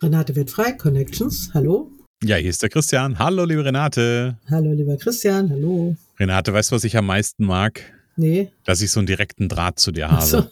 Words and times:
Renate 0.00 0.36
wird 0.36 0.50
frei, 0.50 0.72
Connections. 0.72 1.50
Hallo. 1.54 1.90
Ja, 2.22 2.36
hier 2.36 2.50
ist 2.50 2.62
der 2.62 2.68
Christian. 2.68 3.18
Hallo, 3.18 3.44
liebe 3.44 3.64
Renate. 3.64 4.38
Hallo, 4.48 4.72
lieber 4.72 4.96
Christian. 4.96 5.50
Hallo. 5.50 5.96
Renate, 6.20 6.52
weißt 6.52 6.70
du, 6.70 6.76
was 6.76 6.84
ich 6.84 6.96
am 6.96 7.06
meisten 7.06 7.44
mag? 7.44 7.82
Nee. 8.14 8.50
Dass 8.64 8.80
ich 8.80 8.92
so 8.92 9.00
einen 9.00 9.08
direkten 9.08 9.48
Draht 9.48 9.80
zu 9.80 9.90
dir 9.90 10.10
habe. 10.10 10.24
So. 10.24 10.36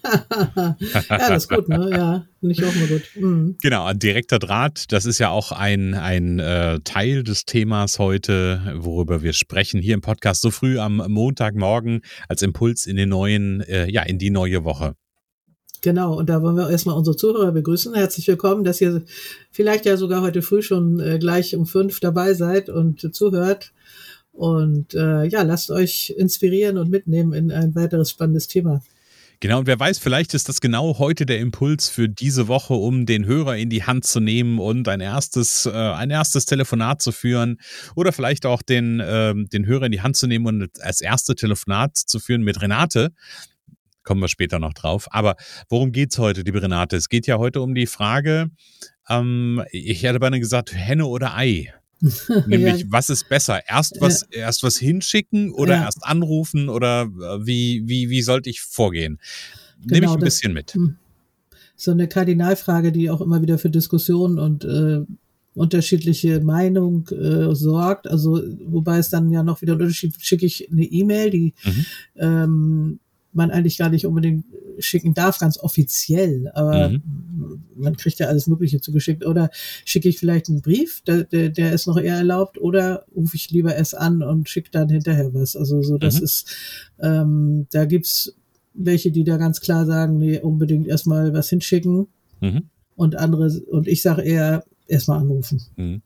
ja, 0.56 0.76
das 1.08 1.44
ist 1.44 1.48
gut, 1.48 1.68
ne? 1.68 1.90
Ja, 1.92 2.26
finde 2.40 2.54
ich 2.54 2.64
auch 2.64 2.74
mal 2.74 2.88
gut. 2.88 3.02
Mhm. 3.14 3.56
Genau, 3.62 3.86
ein 3.86 3.98
direkter 4.00 4.40
Draht, 4.40 4.90
das 4.90 5.04
ist 5.04 5.20
ja 5.20 5.30
auch 5.30 5.52
ein, 5.52 5.94
ein 5.94 6.40
äh, 6.40 6.80
Teil 6.80 7.22
des 7.22 7.44
Themas 7.44 8.00
heute, 8.00 8.74
worüber 8.78 9.22
wir 9.22 9.32
sprechen 9.32 9.80
hier 9.80 9.94
im 9.94 10.00
Podcast 10.00 10.42
so 10.42 10.50
früh 10.50 10.78
am 10.80 10.96
Montagmorgen 11.08 12.02
als 12.28 12.42
Impuls 12.42 12.86
in 12.86 12.96
den 12.96 13.10
neuen, 13.10 13.60
äh, 13.60 13.88
ja, 13.88 14.02
in 14.02 14.18
die 14.18 14.30
neue 14.30 14.64
Woche. 14.64 14.94
Genau, 15.86 16.18
und 16.18 16.28
da 16.28 16.42
wollen 16.42 16.56
wir 16.56 16.68
erstmal 16.68 16.96
unsere 16.96 17.16
Zuhörer 17.16 17.52
begrüßen. 17.52 17.94
Herzlich 17.94 18.26
willkommen, 18.26 18.64
dass 18.64 18.80
ihr 18.80 19.04
vielleicht 19.52 19.86
ja 19.86 19.96
sogar 19.96 20.20
heute 20.20 20.42
früh 20.42 20.60
schon 20.60 20.98
äh, 20.98 21.20
gleich 21.20 21.54
um 21.54 21.64
fünf 21.64 22.00
dabei 22.00 22.34
seid 22.34 22.68
und 22.68 23.14
zuhört. 23.14 23.72
Und 24.32 24.94
äh, 24.94 25.26
ja, 25.26 25.42
lasst 25.42 25.70
euch 25.70 26.12
inspirieren 26.18 26.76
und 26.76 26.90
mitnehmen 26.90 27.32
in 27.32 27.52
ein 27.52 27.76
weiteres 27.76 28.10
spannendes 28.10 28.48
Thema. 28.48 28.82
Genau, 29.38 29.60
und 29.60 29.68
wer 29.68 29.78
weiß, 29.78 30.00
vielleicht 30.00 30.34
ist 30.34 30.48
das 30.48 30.60
genau 30.60 30.98
heute 30.98 31.24
der 31.24 31.38
Impuls 31.38 31.88
für 31.88 32.08
diese 32.08 32.48
Woche, 32.48 32.74
um 32.74 33.06
den 33.06 33.24
Hörer 33.24 33.56
in 33.56 33.70
die 33.70 33.84
Hand 33.84 34.06
zu 34.06 34.18
nehmen 34.18 34.58
und 34.58 34.88
ein 34.88 35.00
erstes, 35.00 35.66
äh, 35.66 35.70
ein 35.70 36.10
erstes 36.10 36.46
Telefonat 36.46 37.00
zu 37.00 37.12
führen 37.12 37.58
oder 37.94 38.10
vielleicht 38.10 38.44
auch 38.44 38.62
den, 38.62 38.98
äh, 38.98 39.34
den 39.36 39.66
Hörer 39.66 39.86
in 39.86 39.92
die 39.92 40.00
Hand 40.00 40.16
zu 40.16 40.26
nehmen 40.26 40.46
und 40.46 40.82
als 40.82 41.00
erste 41.00 41.36
Telefonat 41.36 41.96
zu 41.96 42.18
führen 42.18 42.42
mit 42.42 42.60
Renate 42.60 43.12
kommen 44.06 44.22
wir 44.22 44.28
später 44.28 44.58
noch 44.58 44.72
drauf. 44.72 45.08
Aber 45.10 45.36
worum 45.68 45.92
geht 45.92 46.12
es 46.12 46.18
heute, 46.18 46.40
liebe 46.40 46.62
Renate? 46.62 46.96
Es 46.96 47.10
geht 47.10 47.26
ja 47.26 47.36
heute 47.36 47.60
um 47.60 47.74
die 47.74 47.86
Frage, 47.86 48.50
ähm, 49.08 49.62
ich 49.70 50.02
hätte 50.02 50.18
beinahe 50.18 50.40
gesagt, 50.40 50.74
Henne 50.74 51.04
oder 51.06 51.36
Ei. 51.36 51.74
Nämlich, 52.46 52.82
ja. 52.82 52.86
was 52.90 53.10
ist 53.10 53.28
besser? 53.28 53.60
Erst 53.68 54.00
was, 54.00 54.26
ja. 54.30 54.40
erst 54.40 54.62
was 54.62 54.76
hinschicken 54.76 55.52
oder 55.52 55.76
ja. 55.76 55.84
erst 55.84 56.04
anrufen 56.04 56.68
oder 56.68 57.02
äh, 57.02 57.46
wie, 57.46 57.82
wie, 57.86 58.10
wie 58.10 58.22
sollte 58.22 58.50
ich 58.50 58.60
vorgehen? 58.60 59.18
Genau, 59.80 59.94
Nehme 59.94 60.06
ich 60.06 60.12
ein 60.12 60.20
bisschen 60.20 60.52
mit. 60.52 60.74
Hm. 60.74 60.96
So 61.74 61.90
eine 61.90 62.08
Kardinalfrage, 62.08 62.92
die 62.92 63.10
auch 63.10 63.20
immer 63.20 63.42
wieder 63.42 63.58
für 63.58 63.70
Diskussionen 63.70 64.38
und 64.38 64.64
äh, 64.64 65.00
unterschiedliche 65.54 66.40
Meinung 66.40 67.08
äh, 67.08 67.54
sorgt. 67.54 68.08
Also, 68.08 68.42
wobei 68.66 68.98
es 68.98 69.08
dann 69.08 69.30
ja 69.30 69.42
noch 69.42 69.62
wieder 69.62 69.72
Unterschied, 69.72 70.14
schicke 70.20 70.46
ich 70.46 70.70
eine 70.70 70.84
E-Mail, 70.84 71.30
die 71.30 71.54
mhm. 71.64 71.86
ähm, 72.16 73.00
man 73.36 73.50
eigentlich 73.50 73.78
gar 73.78 73.90
nicht 73.90 74.06
unbedingt 74.06 74.44
schicken 74.78 75.14
darf, 75.14 75.38
ganz 75.38 75.58
offiziell. 75.58 76.50
Aber 76.54 76.90
mhm. 76.90 77.62
man 77.76 77.96
kriegt 77.96 78.18
ja 78.18 78.26
alles 78.26 78.46
Mögliche 78.46 78.80
zugeschickt. 78.80 79.24
Oder 79.24 79.50
schicke 79.84 80.08
ich 80.08 80.18
vielleicht 80.18 80.48
einen 80.48 80.62
Brief, 80.62 81.02
der, 81.06 81.24
der, 81.24 81.50
der 81.50 81.72
ist 81.72 81.86
noch 81.86 81.98
eher 81.98 82.16
erlaubt, 82.16 82.58
oder 82.58 83.04
rufe 83.14 83.36
ich 83.36 83.50
lieber 83.50 83.74
erst 83.74 83.96
an 83.96 84.22
und 84.22 84.48
schicke 84.48 84.70
dann 84.70 84.88
hinterher 84.88 85.32
was. 85.34 85.56
Also 85.56 85.82
so, 85.82 85.98
das 85.98 86.18
mhm. 86.18 86.24
ist, 86.24 86.56
ähm, 87.00 87.66
da 87.70 87.84
gibt's 87.84 88.34
welche, 88.74 89.10
die 89.10 89.24
da 89.24 89.36
ganz 89.36 89.60
klar 89.60 89.86
sagen, 89.86 90.18
nee, 90.18 90.38
unbedingt 90.38 90.86
erstmal 90.86 91.32
was 91.32 91.48
hinschicken. 91.48 92.08
Mhm. 92.40 92.64
Und 92.94 93.16
andere, 93.16 93.60
und 93.70 93.88
ich 93.88 94.02
sage 94.02 94.22
eher, 94.22 94.64
erstmal 94.88 95.20
anrufen. 95.20 96.02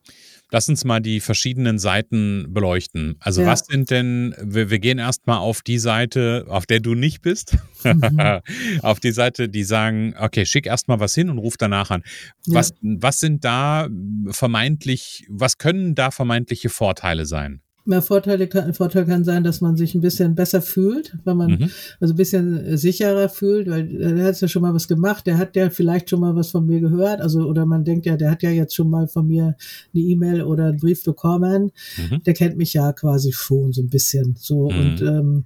Lass 0.51 0.69
uns 0.69 0.85
mal 0.85 1.01
die 1.01 1.21
verschiedenen 1.21 1.79
Seiten 1.79 2.47
beleuchten. 2.53 3.17
Also 3.21 3.43
ja. 3.43 3.49
was 3.49 3.61
sind 3.61 3.91
denn, 3.91 4.35
wir, 4.43 4.71
wir 4.71 4.79
gehen 4.79 4.99
erstmal 4.99 5.39
auf 5.39 5.63
die 5.63 5.79
Seite, 5.79 6.47
auf 6.49 6.67
der 6.67 6.81
du 6.81 6.95
nicht 6.95 7.23
bist, 7.23 7.57
mhm. 7.85 8.41
auf 8.83 9.01
die 9.01 9.13
Seite, 9.13 9.49
die 9.49 9.65
sagen, 9.65 10.15
okay, 10.19 10.45
schick 10.47 10.67
erstmal 10.67 11.01
was 11.01 11.15
hin 11.15 11.31
und 11.31 11.39
ruf 11.39 11.57
danach 11.57 11.91
an. 11.91 12.03
Was, 12.47 12.71
ja. 12.71 12.77
was 13.01 13.21
sind 13.21 13.45
da 13.45 13.89
vermeintlich, 14.29 15.27
was 15.29 15.59
können 15.59 15.95
da 15.95 16.11
vermeintliche 16.11 16.69
Vorteile 16.69 17.27
sein? 17.27 17.63
Mehr 17.85 18.03
Vorteile 18.03 18.47
kann, 18.47 18.75
Vorteil 18.75 19.07
kann 19.07 19.25
sein, 19.25 19.43
dass 19.43 19.61
man 19.61 19.77
sich 19.77 19.95
ein 19.95 20.01
bisschen 20.01 20.35
besser 20.35 20.61
fühlt, 20.61 21.17
wenn 21.25 21.37
man 21.37 21.51
mhm. 21.53 21.71
also 21.99 22.15
ein 22.15 22.17
bisschen 22.17 22.77
sicherer 22.77 23.29
fühlt, 23.29 23.69
weil 23.69 23.89
der 23.89 24.27
hat 24.27 24.41
ja 24.41 24.49
schon 24.49 24.63
mal 24.63 24.75
was 24.75 24.87
gemacht, 24.87 25.27
der 25.27 25.39
hat 25.39 25.57
ja 25.57 25.71
vielleicht 25.71 26.11
schon 26.11 26.21
mal 26.21 26.37
was 26.37 26.51
von 26.51 26.67
mir 26.67 26.81
gehört, 26.81 27.21
also 27.21 27.47
oder 27.47 27.67
man 27.67 27.85
denkt 27.85 28.07
ja, 28.07 28.17
der 28.17 28.31
hat 28.31 28.43
ja 28.43 28.51
jetzt 28.51 28.75
schon 28.75 28.91
mal 28.91 29.09
von 29.09 29.27
mir 29.27 29.57
eine 29.95 30.03
E-Mail 30.03 30.43
oder 30.43 30.67
einen 30.67 30.79
Brief 30.79 31.05
bekommen, 31.05 31.73
mhm. 31.97 32.23
der 32.23 32.35
kennt 32.35 32.57
mich 32.57 32.75
ja 32.75 32.93
quasi 32.93 33.33
schon 33.33 33.73
so 33.73 33.83
ein 33.83 33.89
bisschen 33.89 34.37
so 34.39 34.71
mhm. 34.71 34.79
und 34.79 35.03
ähm, 35.03 35.45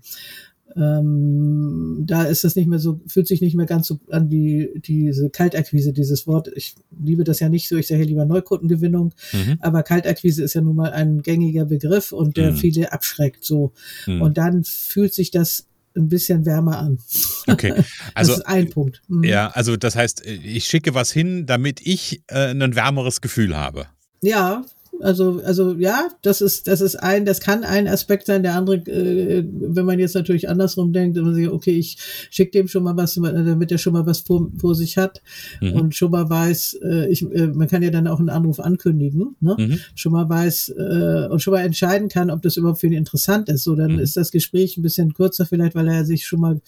ähm, 0.77 2.05
da 2.07 2.25
ist 2.25 2.45
es 2.45 2.57
nicht 2.57 2.67
mehr 2.67 2.79
so, 2.79 3.01
fühlt 3.07 3.29
sich 3.29 3.41
nicht 3.41 3.55
mehr 3.55 3.67
ganz 3.67 3.87
so 3.87 4.01
an 4.11 4.31
wie 4.31 4.71
diese 4.77 5.31
Kaltakquise, 5.31 5.93
dieses 5.93 6.27
Wort. 6.27 6.49
Ich 6.55 6.75
liebe 7.03 7.25
das 7.25 7.41
ja 7.41 7.49
nicht 7.49 7.69
so, 7.69 7.77
ich 7.77 7.87
sage 7.87 8.05
lieber 8.05 8.25
Neukundengewinnung, 8.25 9.15
mhm. 9.33 9.59
aber 9.61 9.83
Kaltakquise 9.83 10.43
ist 10.43 10.55
ja 10.55 10.61
nun 10.61 10.77
mal 10.77 10.93
ein 10.93 11.23
gängiger 11.23 11.65
Begriff 11.65 12.13
und 12.13 12.37
der 12.37 12.53
mhm. 12.53 12.57
viele 12.57 12.93
abschreckt 12.93 13.45
so. 13.45 13.73
Mhm. 14.07 14.23
Und 14.23 14.39
dann 14.39 14.65
fühlt 14.65 15.15
sich 15.15 15.31
das 15.31 15.67
ein 15.97 16.09
bisschen 16.09 16.45
wärmer 16.45 16.79
an. 16.79 16.99
Okay, 17.47 17.73
also 18.15 18.33
das 18.33 18.41
ist 18.41 18.47
ein 18.47 18.71
Punkt. 18.71 19.03
Mhm. 19.09 19.25
Ja, 19.25 19.49
also 19.49 19.77
das 19.77 19.95
heißt, 19.95 20.27
ich 20.27 20.65
schicke 20.65 20.95
was 20.95 21.13
hin, 21.13 21.47
damit 21.47 21.81
ich 21.85 22.23
äh, 22.29 22.51
ein 22.51 22.75
wärmeres 22.75 23.21
Gefühl 23.21 23.57
habe. 23.57 23.87
Ja, 24.21 24.65
also, 25.01 25.41
also 25.45 25.75
ja, 25.75 26.09
das 26.23 26.41
ist, 26.41 26.67
das 26.67 26.81
ist 26.81 26.97
ein, 26.97 27.25
das 27.25 27.41
kann 27.41 27.65
ein 27.65 27.89
Aspekt 27.89 28.27
sein. 28.27 28.43
Der 28.43 28.55
andere, 28.55 28.77
äh, 28.77 29.45
wenn 29.51 29.85
man 29.85 29.99
jetzt 29.99 30.15
natürlich 30.15 30.49
andersrum 30.49 30.93
denkt, 30.93 31.17
wenn 31.17 31.25
man 31.25 31.35
sich, 31.35 31.49
okay, 31.49 31.73
ich 31.73 31.99
schicke 32.31 32.53
dem 32.53 32.69
schon 32.69 32.83
mal 32.85 32.97
was, 32.97 33.15
damit 33.15 33.73
er 33.73 33.79
schon 33.79 33.93
mal 33.93 34.07
was 34.07 34.21
vor, 34.21 34.51
vor 34.59 34.75
sich 34.75 34.97
hat 34.97 35.23
mhm. 35.61 35.73
und 35.73 35.95
schon 35.95 36.11
mal 36.11 36.29
weiß, 36.29 36.81
äh, 36.83 37.11
ich, 37.11 37.23
äh, 37.23 37.49
man 37.49 37.69
kann 37.69 37.83
ja 37.83 37.91
dann 37.91 38.07
auch 38.07 38.19
einen 38.19 38.29
Anruf 38.29 38.61
ankündigen, 38.61 39.37
ne? 39.41 39.57
Mhm. 39.59 39.79
schon 39.95 40.13
mal 40.13 40.29
weiß 40.29 40.71
äh, 40.71 41.29
und 41.31 41.43
schon 41.43 41.55
mal 41.55 41.65
entscheiden 41.65 42.09
kann, 42.09 42.31
ob 42.31 42.43
das 42.43 42.57
überhaupt 42.57 42.81
für 42.81 42.87
ihn 42.87 42.93
interessant 42.93 43.49
ist. 43.49 43.65
So, 43.65 43.75
dann 43.75 43.95
mhm. 43.95 43.99
ist 44.01 44.17
das 44.17 44.31
Gespräch 44.31 44.77
ein 44.77 44.83
bisschen 44.83 45.15
kürzer 45.15 45.47
vielleicht, 45.47 45.75
weil 45.75 45.89
er 45.89 46.05
sich 46.05 46.27
schon 46.27 46.41
mal 46.41 46.61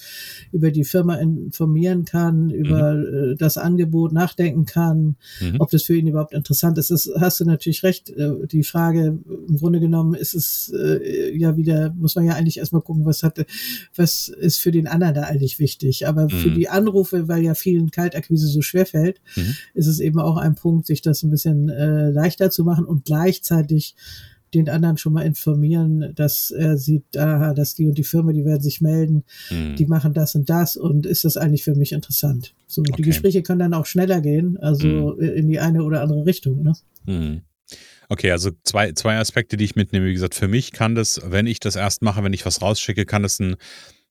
über 0.52 0.70
die 0.70 0.84
Firma 0.84 1.16
informieren 1.16 2.04
kann, 2.04 2.50
über 2.50 2.94
mhm. 2.94 3.32
äh, 3.32 3.34
das 3.36 3.56
Angebot 3.56 4.12
nachdenken 4.12 4.66
kann, 4.66 5.16
mhm. 5.40 5.56
ob 5.58 5.70
das 5.70 5.84
für 5.84 5.96
ihn 5.96 6.06
überhaupt 6.06 6.34
interessant 6.34 6.78
ist. 6.78 6.90
Das 6.90 7.10
hast 7.18 7.40
du 7.40 7.44
natürlich 7.44 7.82
recht 7.82 8.15
äh, 8.16 8.46
die 8.46 8.64
Frage, 8.64 9.18
im 9.48 9.56
Grunde 9.58 9.80
genommen 9.80 10.14
ist 10.14 10.34
es 10.34 10.72
äh, 10.74 11.36
ja 11.36 11.56
wieder, 11.56 11.94
muss 11.96 12.16
man 12.16 12.24
ja 12.24 12.34
eigentlich 12.34 12.58
erstmal 12.58 12.82
gucken, 12.82 13.04
was 13.04 13.22
hat, 13.22 13.44
was 13.94 14.28
ist 14.28 14.58
für 14.58 14.72
den 14.72 14.86
anderen 14.86 15.14
da 15.14 15.22
eigentlich 15.22 15.58
wichtig. 15.58 16.06
Aber 16.06 16.24
mhm. 16.24 16.30
für 16.30 16.50
die 16.50 16.68
Anrufe, 16.68 17.28
weil 17.28 17.42
ja 17.42 17.54
vielen 17.54 17.90
Kaltakquise 17.90 18.46
so 18.48 18.62
schwer 18.62 18.86
fällt, 18.86 19.20
mhm. 19.36 19.54
ist 19.74 19.86
es 19.86 20.00
eben 20.00 20.18
auch 20.18 20.36
ein 20.36 20.54
Punkt, 20.54 20.86
sich 20.86 21.02
das 21.02 21.22
ein 21.22 21.30
bisschen 21.30 21.68
äh, 21.68 22.10
leichter 22.10 22.50
zu 22.50 22.64
machen 22.64 22.84
und 22.84 23.04
gleichzeitig 23.04 23.94
den 24.54 24.68
anderen 24.68 24.96
schon 24.96 25.12
mal 25.12 25.22
informieren, 25.22 26.12
dass 26.14 26.50
er 26.50 26.78
sieht, 26.78 27.16
aha, 27.16 27.52
dass 27.54 27.74
die 27.74 27.86
und 27.86 27.98
die 27.98 28.04
Firma, 28.04 28.32
die 28.32 28.44
werden 28.44 28.62
sich 28.62 28.80
melden, 28.80 29.24
mhm. 29.50 29.76
die 29.76 29.86
machen 29.86 30.14
das 30.14 30.34
und 30.34 30.48
das 30.48 30.76
und 30.76 31.04
ist 31.06 31.24
das 31.24 31.36
eigentlich 31.36 31.64
für 31.64 31.74
mich 31.74 31.92
interessant? 31.92 32.54
So, 32.66 32.80
okay. 32.80 32.92
die 32.96 33.02
Gespräche 33.02 33.42
können 33.42 33.58
dann 33.58 33.74
auch 33.74 33.86
schneller 33.86 34.20
gehen, 34.20 34.56
also 34.58 35.16
mhm. 35.16 35.20
in 35.20 35.48
die 35.48 35.60
eine 35.60 35.82
oder 35.82 36.02
andere 36.02 36.26
Richtung. 36.26 36.62
Ne? 36.62 36.72
Mhm. 37.06 37.42
Okay, 38.08 38.30
also 38.30 38.50
zwei, 38.62 38.92
zwei 38.92 39.18
Aspekte, 39.18 39.56
die 39.56 39.64
ich 39.64 39.76
mitnehme. 39.76 40.06
Wie 40.06 40.12
gesagt, 40.12 40.34
für 40.34 40.48
mich 40.48 40.72
kann 40.72 40.94
das, 40.94 41.20
wenn 41.24 41.46
ich 41.46 41.60
das 41.60 41.76
erst 41.76 42.02
mache, 42.02 42.22
wenn 42.22 42.32
ich 42.32 42.46
was 42.46 42.62
rausschicke, 42.62 43.04
kann 43.04 43.22
das 43.22 43.38
ein 43.40 43.56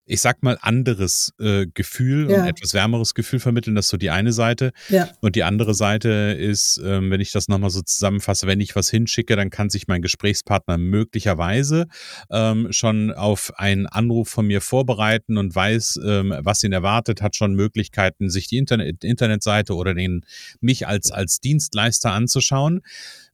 ich 0.08 0.22
sag 0.22 0.44
mal, 0.44 0.58
anderes 0.62 1.34
äh, 1.40 1.66
Gefühl 1.74 2.30
ja. 2.30 2.38
und 2.38 2.48
etwas 2.48 2.74
wärmeres 2.74 3.16
Gefühl 3.16 3.40
vermitteln. 3.40 3.76
Das 3.76 3.86
ist 3.86 3.90
so 3.90 3.98
die 3.98 4.12
eine 4.12 4.34
Seite. 4.34 4.72
Ja. 4.90 5.10
Und 5.22 5.36
die 5.36 5.44
andere 5.44 5.74
Seite 5.74 6.10
ist, 6.40 6.80
ähm, 6.84 7.10
wenn 7.10 7.22
ich 7.22 7.32
das 7.32 7.48
nochmal 7.48 7.72
so 7.72 7.82
zusammenfasse, 7.82 8.46
wenn 8.46 8.62
ich 8.62 8.76
was 8.76 8.90
hinschicke, 8.90 9.36
dann 9.36 9.50
kann 9.50 9.70
sich 9.70 9.88
mein 9.88 10.04
Gesprächspartner 10.04 10.78
möglicherweise 10.78 11.88
ähm, 12.30 12.72
schon 12.72 13.12
auf 13.12 13.54
einen 13.58 13.88
Anruf 13.88 14.30
von 14.30 14.46
mir 14.46 14.62
vorbereiten 14.62 15.38
und 15.38 15.56
weiß, 15.56 16.00
ähm, 16.06 16.36
was 16.40 16.64
ihn 16.64 16.72
erwartet, 16.72 17.22
hat 17.22 17.36
schon 17.36 17.56
Möglichkeiten, 17.56 18.30
sich 18.30 18.48
die 18.48 18.58
Internet 18.58 19.04
Internetseite 19.04 19.74
oder 19.74 19.96
den 19.96 20.24
mich 20.62 20.88
als, 20.88 21.12
als 21.12 21.40
Dienstleister 21.40 22.12
anzuschauen. 22.12 22.82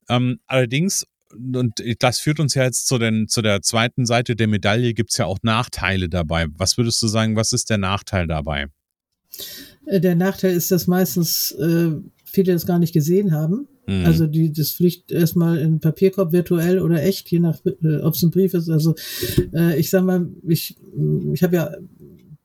Ähm, 0.10 0.40
allerdings, 0.48 1.06
und 1.34 1.74
das 2.00 2.20
führt 2.20 2.40
uns 2.40 2.56
ja 2.56 2.64
jetzt 2.64 2.88
zu, 2.88 2.98
den, 2.98 3.28
zu 3.28 3.42
der 3.42 3.62
zweiten 3.62 4.06
Seite 4.06 4.36
der 4.36 4.48
Medaille, 4.48 4.94
gibt 4.94 5.12
es 5.12 5.18
ja 5.18 5.26
auch 5.26 5.40
Nachteile 5.44 6.10
dabei. 6.10 6.48
Was 6.58 6.78
würdest 6.78 7.02
du 7.02 7.08
sagen, 7.08 7.36
was 7.36 7.54
ist 7.54 7.70
der 7.70 7.78
Nachteil 7.78 8.28
dabei? 8.28 8.68
Äh, 9.86 10.00
der 10.00 10.16
Nachteil 10.16 10.54
ist, 10.56 10.72
dass 10.72 10.88
meistens 10.88 11.52
äh, 11.52 11.92
viele 12.26 12.54
das 12.54 12.66
gar 12.66 12.80
nicht 12.80 12.94
gesehen 12.94 13.32
haben. 13.32 13.68
Mhm. 13.88 14.06
Also 14.06 14.28
die, 14.28 14.52
das 14.52 14.72
fliegt 14.72 15.12
erstmal 15.12 15.58
in 15.58 15.80
Papierkorb 15.80 16.32
virtuell 16.32 16.80
oder 16.80 17.04
echt, 17.04 17.30
je 17.32 17.40
nach, 17.40 17.60
äh, 17.66 17.98
ob 17.98 18.14
es 18.14 18.24
ein 18.24 18.32
Brief 18.32 18.54
ist. 18.54 18.70
Also 18.70 18.96
äh, 19.54 19.80
ich 19.80 19.90
sag 19.90 20.04
mal, 20.04 20.28
ich, 20.48 20.76
ich 21.34 21.44
habe 21.44 21.56
ja 21.56 21.72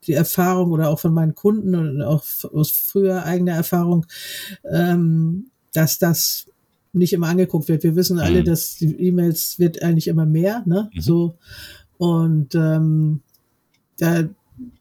die 0.06 0.12
Erfahrung 0.12 0.70
oder 0.70 0.88
auch 0.88 1.00
von 1.00 1.12
meinen 1.12 1.34
Kunden 1.34 1.74
und 1.74 2.02
auch 2.02 2.24
aus 2.52 2.70
früher 2.70 3.24
eigener 3.24 3.52
Erfahrung, 3.52 4.06
ähm, 4.70 5.50
dass 5.72 5.98
das 5.98 6.46
nicht 6.96 7.12
immer 7.12 7.28
angeguckt 7.28 7.68
wird. 7.68 7.82
Wir 7.82 7.96
wissen 7.96 8.18
alle, 8.18 8.40
mhm. 8.40 8.44
dass 8.44 8.76
die 8.76 8.94
E-Mails 8.94 9.58
wird 9.58 9.82
eigentlich 9.82 10.08
immer 10.08 10.26
mehr, 10.26 10.62
ne? 10.66 10.90
Mhm. 10.92 11.00
So. 11.00 11.38
Und 11.98 12.54
ähm, 12.54 13.20
da, 13.98 14.24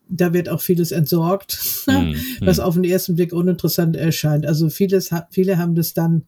da 0.10 0.34
wird 0.34 0.50
auch 0.50 0.62
vieles 0.62 0.92
entsorgt, 0.92 1.58
mhm. 1.88 2.16
was 2.42 2.60
auf 2.60 2.76
den 2.76 2.84
ersten 2.84 3.16
Blick 3.16 3.34
uninteressant 3.34 3.96
erscheint. 3.96 4.46
Also 4.46 4.70
vieles, 4.70 5.12
viele 5.30 5.58
haben 5.58 5.76
das 5.76 5.94
dann 5.94 6.24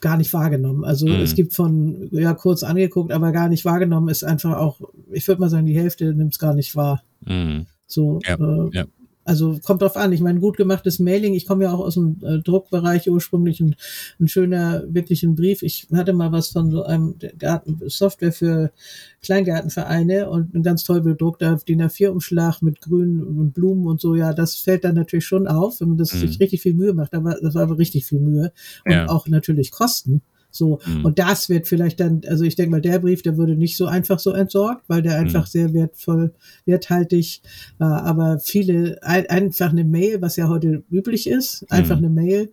gar 0.00 0.16
nicht 0.16 0.32
wahrgenommen. 0.32 0.84
Also 0.84 1.06
mhm. 1.06 1.20
es 1.20 1.34
gibt 1.34 1.54
von, 1.54 2.08
ja, 2.12 2.34
kurz 2.34 2.62
angeguckt, 2.62 3.12
aber 3.12 3.32
gar 3.32 3.48
nicht 3.48 3.64
wahrgenommen 3.64 4.08
ist 4.08 4.24
einfach 4.24 4.56
auch, 4.56 4.80
ich 5.12 5.26
würde 5.28 5.40
mal 5.40 5.50
sagen, 5.50 5.66
die 5.66 5.78
Hälfte 5.78 6.12
nimmt 6.14 6.32
es 6.32 6.38
gar 6.38 6.54
nicht 6.54 6.74
wahr. 6.74 7.02
Mhm. 7.26 7.66
So, 7.86 8.20
ja, 8.26 8.34
äh, 8.34 8.70
ja. 8.72 8.84
Also 9.24 9.58
kommt 9.62 9.82
drauf 9.82 9.96
an. 9.96 10.12
Ich 10.12 10.20
meine, 10.20 10.40
gut 10.40 10.56
gemachtes 10.56 10.98
Mailing. 10.98 11.34
Ich 11.34 11.46
komme 11.46 11.64
ja 11.64 11.72
auch 11.72 11.80
aus 11.80 11.94
dem 11.94 12.18
äh, 12.24 12.38
Druckbereich 12.38 13.08
ursprünglich. 13.10 13.60
Ein, 13.60 13.76
ein 14.18 14.28
schöner, 14.28 14.82
wirklich 14.88 15.22
ein 15.22 15.34
Brief. 15.34 15.62
Ich 15.62 15.88
hatte 15.92 16.12
mal 16.12 16.32
was 16.32 16.48
von 16.48 16.70
so 16.70 16.82
einem 16.82 17.16
Garten 17.38 17.80
Software 17.86 18.32
für 18.32 18.72
Kleingärtenvereine 19.22 20.30
und 20.30 20.54
ein 20.54 20.62
ganz 20.62 20.84
toll 20.84 21.02
bedruckter 21.02 21.56
DIN 21.56 21.82
A4-Umschlag 21.82 22.62
mit 22.62 22.80
Grün 22.80 23.22
und 23.22 23.52
Blumen 23.52 23.86
und 23.86 24.00
so. 24.00 24.14
Ja, 24.14 24.32
das 24.32 24.56
fällt 24.56 24.84
dann 24.84 24.94
natürlich 24.94 25.26
schon 25.26 25.46
auf, 25.46 25.80
wenn 25.80 25.88
man 25.88 25.98
das 25.98 26.14
mhm. 26.14 26.18
sich 26.18 26.40
richtig 26.40 26.62
viel 26.62 26.74
Mühe 26.74 26.94
macht. 26.94 27.14
Aber 27.14 27.36
das 27.40 27.54
war 27.54 27.62
aber 27.62 27.78
richtig 27.78 28.06
viel 28.06 28.20
Mühe 28.20 28.52
und 28.86 28.92
ja. 28.92 29.08
auch 29.08 29.28
natürlich 29.28 29.70
Kosten. 29.70 30.22
So. 30.50 30.80
Mhm. 30.86 31.04
Und 31.04 31.18
das 31.18 31.48
wird 31.48 31.68
vielleicht 31.68 32.00
dann, 32.00 32.22
also 32.26 32.44
ich 32.44 32.56
denke 32.56 32.70
mal, 32.70 32.80
der 32.80 32.98
Brief, 32.98 33.22
der 33.22 33.36
würde 33.36 33.56
nicht 33.56 33.76
so 33.76 33.86
einfach 33.86 34.18
so 34.18 34.32
entsorgt, 34.32 34.84
weil 34.88 35.02
der 35.02 35.18
einfach 35.18 35.46
mhm. 35.46 35.50
sehr 35.50 35.74
wertvoll, 35.74 36.32
werthaltig 36.64 37.42
war. 37.78 38.04
Aber 38.04 38.38
viele, 38.40 38.98
ein, 39.02 39.26
einfach 39.28 39.70
eine 39.70 39.84
Mail, 39.84 40.20
was 40.20 40.36
ja 40.36 40.48
heute 40.48 40.82
üblich 40.90 41.28
ist, 41.28 41.70
einfach 41.70 41.98
mhm. 41.98 42.04
eine 42.04 42.14
Mail, 42.14 42.52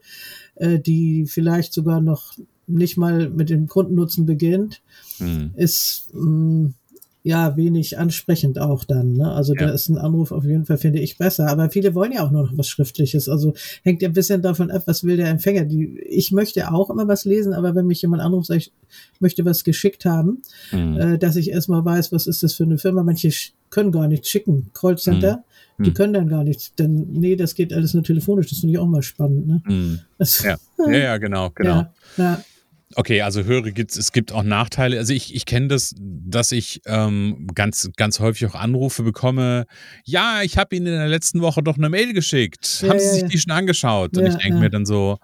äh, 0.55 0.79
die 0.79 1.25
vielleicht 1.27 1.73
sogar 1.73 2.01
noch 2.01 2.33
nicht 2.67 2.97
mal 2.97 3.29
mit 3.29 3.49
dem 3.49 3.67
Kundennutzen 3.67 4.25
beginnt, 4.25 4.81
mhm. 5.19 5.51
ist, 5.55 6.07
mh, 6.13 6.25
mm, 6.25 6.73
ja 7.27 7.57
wenig 7.57 7.97
ansprechend 7.97 8.57
auch 8.57 8.83
dann. 8.83 9.13
Ne? 9.13 9.31
Also 9.31 9.53
ja. 9.53 9.65
da 9.67 9.73
ist 9.73 9.89
ein 9.89 9.97
Anruf 9.97 10.31
auf 10.31 10.45
jeden 10.45 10.65
Fall, 10.65 10.77
finde 10.77 10.99
ich, 10.99 11.17
besser. 11.17 11.47
Aber 11.47 11.69
viele 11.69 11.93
wollen 11.93 12.13
ja 12.13 12.23
auch 12.23 12.31
nur 12.31 12.43
noch 12.43 12.57
was 12.57 12.69
Schriftliches. 12.69 13.27
Also 13.27 13.53
hängt 13.83 14.01
ja 14.01 14.09
ein 14.09 14.13
bisschen 14.13 14.41
davon 14.41 14.71
ab, 14.71 14.83
was 14.85 15.03
will 15.03 15.17
der 15.17 15.27
Empfänger. 15.27 15.65
Die, 15.65 15.99
ich 16.07 16.31
möchte 16.31 16.71
auch 16.71 16.89
immer 16.89 17.07
was 17.07 17.25
lesen, 17.25 17.53
aber 17.53 17.75
wenn 17.75 17.85
mich 17.85 18.01
jemand 18.01 18.21
anruft, 18.21 18.47
sage 18.47 18.59
ich, 18.59 18.71
möchte 19.19 19.43
was 19.45 19.63
geschickt 19.63 20.05
haben, 20.05 20.41
mhm. 20.71 20.97
äh, 20.97 21.17
dass 21.17 21.35
ich 21.35 21.51
erstmal 21.51 21.83
weiß, 21.83 22.11
was 22.11 22.27
ist 22.27 22.43
das 22.43 22.53
für 22.53 22.63
eine 22.63 22.77
Firma. 22.77 23.03
Manche 23.03 23.29
können 23.69 23.91
gar 23.91 24.07
nichts 24.07 24.29
schicken. 24.29 24.71
Callcenter. 24.73 25.43
Mhm. 25.77 25.83
Die 25.83 25.89
mhm. 25.91 25.93
können 25.93 26.13
dann 26.13 26.27
gar 26.27 26.43
nichts, 26.43 26.73
denn 26.73 27.07
nee, 27.11 27.35
das 27.35 27.53
geht 27.53 27.71
alles 27.71 27.93
nur 27.93 28.03
telefonisch. 28.03 28.49
Das 28.49 28.59
finde 28.59 28.73
ich 28.73 28.79
auch 28.79 28.87
mal 28.87 29.03
spannend. 29.03 29.47
Ne? 29.47 29.61
Mhm. 29.65 29.99
ja. 30.43 30.57
ja, 30.87 30.97
ja, 30.97 31.17
genau, 31.17 31.51
genau. 31.51 31.75
Ja, 31.75 31.93
ja. 32.17 32.43
Okay, 32.95 33.21
also 33.21 33.43
höre 33.43 33.71
gibt's, 33.71 33.97
es 33.97 34.13
gibt 34.13 34.31
auch 34.31 34.43
Nachteile. 34.43 34.97
Also 34.97 35.13
ich, 35.13 35.35
ich 35.35 35.45
kenne 35.45 35.67
das, 35.67 35.93
dass 35.99 36.53
ich 36.53 36.81
ähm, 36.85 37.47
ganz, 37.53 37.89
ganz 37.97 38.19
häufig 38.21 38.47
auch 38.47 38.55
Anrufe 38.55 39.03
bekomme. 39.03 39.65
Ja, 40.05 40.41
ich 40.41 40.57
habe 40.57 40.75
Ihnen 40.75 40.87
in 40.87 40.93
der 40.93 41.07
letzten 41.07 41.41
Woche 41.41 41.61
doch 41.61 41.77
eine 41.77 41.89
Mail 41.89 42.13
geschickt. 42.13 42.81
Ja, 42.81 42.89
Haben 42.89 42.99
Sie 42.99 43.09
sich 43.09 43.23
die 43.25 43.37
schon 43.37 43.51
angeschaut? 43.51 44.17
Und 44.17 44.25
ich 44.25 44.35
denke 44.35 44.59
mir 44.59 44.69
dann 44.69 44.85
so, 44.85 45.19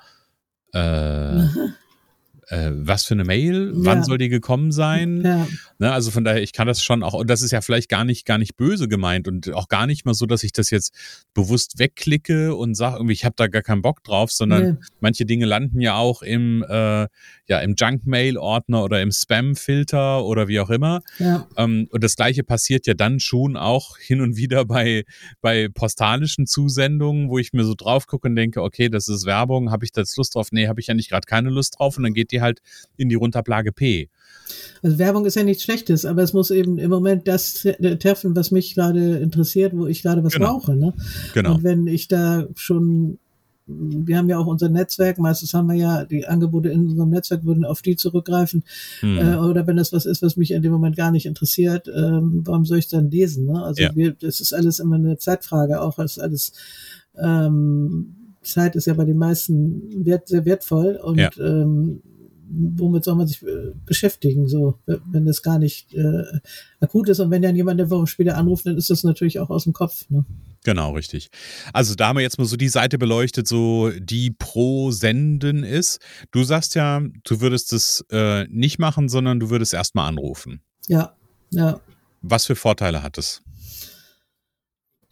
äh, 0.73 0.79
äh, 2.49 2.71
was 2.71 3.05
für 3.05 3.13
eine 3.13 3.23
Mail, 3.23 3.71
wann 3.75 4.03
soll 4.03 4.17
die 4.17 4.29
gekommen 4.29 4.73
sein? 4.73 5.21
Ja. 5.21 5.47
Ne, 5.83 5.91
also 5.91 6.11
von 6.11 6.23
daher, 6.23 6.41
ich 6.41 6.53
kann 6.53 6.65
das 6.65 6.81
schon 6.81 7.03
auch, 7.03 7.13
und 7.13 7.29
das 7.29 7.41
ist 7.41 7.51
ja 7.51 7.59
vielleicht 7.59 7.89
gar 7.89 8.05
nicht, 8.05 8.25
gar 8.25 8.37
nicht 8.37 8.55
böse 8.55 8.87
gemeint 8.87 9.27
und 9.27 9.51
auch 9.53 9.67
gar 9.67 9.85
nicht 9.85 10.05
mal 10.05 10.13
so, 10.13 10.25
dass 10.25 10.41
ich 10.43 10.53
das 10.53 10.69
jetzt 10.69 10.95
bewusst 11.33 11.77
wegklicke 11.77 12.55
und 12.55 12.75
sage, 12.75 12.95
irgendwie, 12.95 13.11
ich 13.11 13.25
habe 13.25 13.35
da 13.35 13.47
gar 13.47 13.63
keinen 13.63 13.81
Bock 13.81 14.01
drauf, 14.01 14.31
sondern 14.31 14.63
nee. 14.63 14.77
manche 15.01 15.25
Dinge 15.25 15.45
landen 15.45 15.81
ja 15.81 15.95
auch 15.95 16.21
im, 16.21 16.63
äh, 16.63 17.07
ja, 17.47 17.59
im 17.59 17.75
Junk-Mail-Ordner 17.77 18.81
oder 18.81 19.01
im 19.01 19.11
Spam-Filter 19.11 20.23
oder 20.23 20.47
wie 20.47 20.61
auch 20.61 20.69
immer. 20.69 21.01
Ja. 21.19 21.49
Ähm, 21.57 21.89
und 21.91 22.01
das 22.01 22.15
gleiche 22.15 22.45
passiert 22.45 22.87
ja 22.87 22.93
dann 22.93 23.19
schon 23.19 23.57
auch 23.57 23.97
hin 23.97 24.21
und 24.21 24.37
wieder 24.37 24.63
bei, 24.63 25.03
bei 25.41 25.67
postalischen 25.67 26.47
Zusendungen, 26.47 27.27
wo 27.27 27.39
ich 27.39 27.51
mir 27.51 27.65
so 27.65 27.73
drauf 27.75 28.07
gucke 28.07 28.29
und 28.29 28.37
denke, 28.37 28.61
okay, 28.61 28.87
das 28.87 29.09
ist 29.09 29.25
Werbung, 29.25 29.69
habe 29.69 29.83
ich 29.83 29.91
da 29.91 29.99
jetzt 29.99 30.15
Lust 30.15 30.35
drauf? 30.35 30.47
Nee, 30.53 30.69
habe 30.69 30.79
ich 30.79 30.87
ja 30.87 30.93
nicht 30.93 31.09
gerade 31.09 31.25
keine 31.25 31.49
Lust 31.49 31.77
drauf 31.77 31.97
und 31.97 32.03
dann 32.03 32.13
geht 32.13 32.31
die 32.31 32.39
halt 32.39 32.61
in 32.95 33.09
die 33.09 33.15
Runterplage 33.15 33.73
P. 33.73 34.07
Also 34.81 34.97
Werbung 34.97 35.25
ist 35.25 35.35
ja 35.35 35.43
nichts 35.43 35.63
Schlechtes, 35.73 36.05
aber 36.05 36.21
es 36.21 36.33
muss 36.33 36.51
eben 36.51 36.77
im 36.77 36.89
Moment 36.89 37.27
das 37.27 37.67
treffen, 37.99 38.35
was 38.35 38.51
mich 38.51 38.75
gerade 38.75 39.17
interessiert, 39.17 39.75
wo 39.75 39.87
ich 39.87 40.03
gerade 40.03 40.23
was 40.23 40.33
genau. 40.33 40.53
brauche. 40.53 40.75
Ne? 40.75 40.93
Genau. 41.33 41.55
Und 41.55 41.63
wenn 41.63 41.87
ich 41.87 42.07
da 42.07 42.47
schon, 42.55 43.17
wir 43.65 44.17
haben 44.17 44.29
ja 44.29 44.37
auch 44.37 44.45
unser 44.45 44.69
Netzwerk, 44.69 45.17
meistens 45.17 45.53
haben 45.53 45.67
wir 45.67 45.75
ja 45.75 46.05
die 46.05 46.27
Angebote 46.27 46.69
in 46.69 46.89
unserem 46.89 47.09
Netzwerk, 47.09 47.43
würden 47.43 47.65
auf 47.65 47.81
die 47.81 47.95
zurückgreifen. 47.95 48.63
Hm. 48.99 49.17
Äh, 49.17 49.35
oder 49.37 49.65
wenn 49.65 49.77
das 49.77 49.91
was 49.91 50.05
ist, 50.05 50.21
was 50.21 50.37
mich 50.37 50.51
in 50.51 50.61
dem 50.61 50.71
Moment 50.71 50.95
gar 50.95 51.11
nicht 51.11 51.25
interessiert, 51.25 51.87
ähm, 51.87 52.41
warum 52.45 52.65
soll 52.65 52.77
ich 52.77 52.87
dann 52.87 53.09
lesen? 53.09 53.45
Ne? 53.45 53.63
Also 53.63 53.83
ja. 53.83 53.95
wir, 53.95 54.13
das 54.13 54.39
ist 54.39 54.53
alles 54.53 54.79
immer 54.79 54.95
eine 54.95 55.17
Zeitfrage, 55.17 55.81
auch 55.81 55.97
als 55.97 56.19
alles 56.19 56.53
ähm, 57.17 58.15
Zeit 58.43 58.75
ist 58.75 58.87
ja 58.87 58.93
bei 58.93 59.05
den 59.05 59.17
meisten 59.17 60.05
wert, 60.05 60.27
sehr 60.27 60.45
wertvoll 60.45 60.99
und 61.01 61.17
ja. 61.17 61.29
ähm, 61.39 62.01
womit 62.53 63.03
soll 63.03 63.15
man 63.15 63.27
sich 63.27 63.41
äh, 63.43 63.71
beschäftigen, 63.85 64.47
so, 64.47 64.79
wenn 64.85 65.25
das 65.25 65.41
gar 65.41 65.59
nicht 65.59 65.93
äh, 65.93 66.23
akut 66.79 67.09
ist 67.09 67.19
und 67.19 67.31
wenn 67.31 67.41
dann 67.41 67.55
jemand 67.55 67.79
eine 67.79 67.89
Woche 67.89 68.07
später 68.07 68.37
anruft, 68.37 68.65
dann 68.65 68.77
ist 68.77 68.89
das 68.89 69.03
natürlich 69.03 69.39
auch 69.39 69.49
aus 69.49 69.63
dem 69.63 69.73
Kopf. 69.73 70.09
Ne? 70.09 70.25
Genau, 70.63 70.91
richtig. 70.91 71.29
Also 71.73 71.95
da 71.95 72.07
haben 72.07 72.17
wir 72.17 72.21
jetzt 72.21 72.37
mal 72.37 72.45
so 72.45 72.55
die 72.55 72.69
Seite 72.69 72.97
beleuchtet, 72.97 73.47
so 73.47 73.91
die 73.97 74.31
pro 74.31 74.91
Senden 74.91 75.63
ist. 75.63 75.99
Du 76.31 76.43
sagst 76.43 76.75
ja, 76.75 77.01
du 77.23 77.41
würdest 77.41 77.73
es 77.73 78.05
äh, 78.11 78.45
nicht 78.47 78.79
machen, 78.79 79.09
sondern 79.09 79.39
du 79.39 79.49
würdest 79.49 79.73
erstmal 79.73 80.07
anrufen. 80.07 80.61
Ja, 80.87 81.15
ja. 81.51 81.79
Was 82.21 82.45
für 82.45 82.55
Vorteile 82.55 83.03
hat 83.03 83.17
es? 83.17 83.41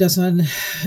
Dass 0.02 0.18
man 0.18 0.40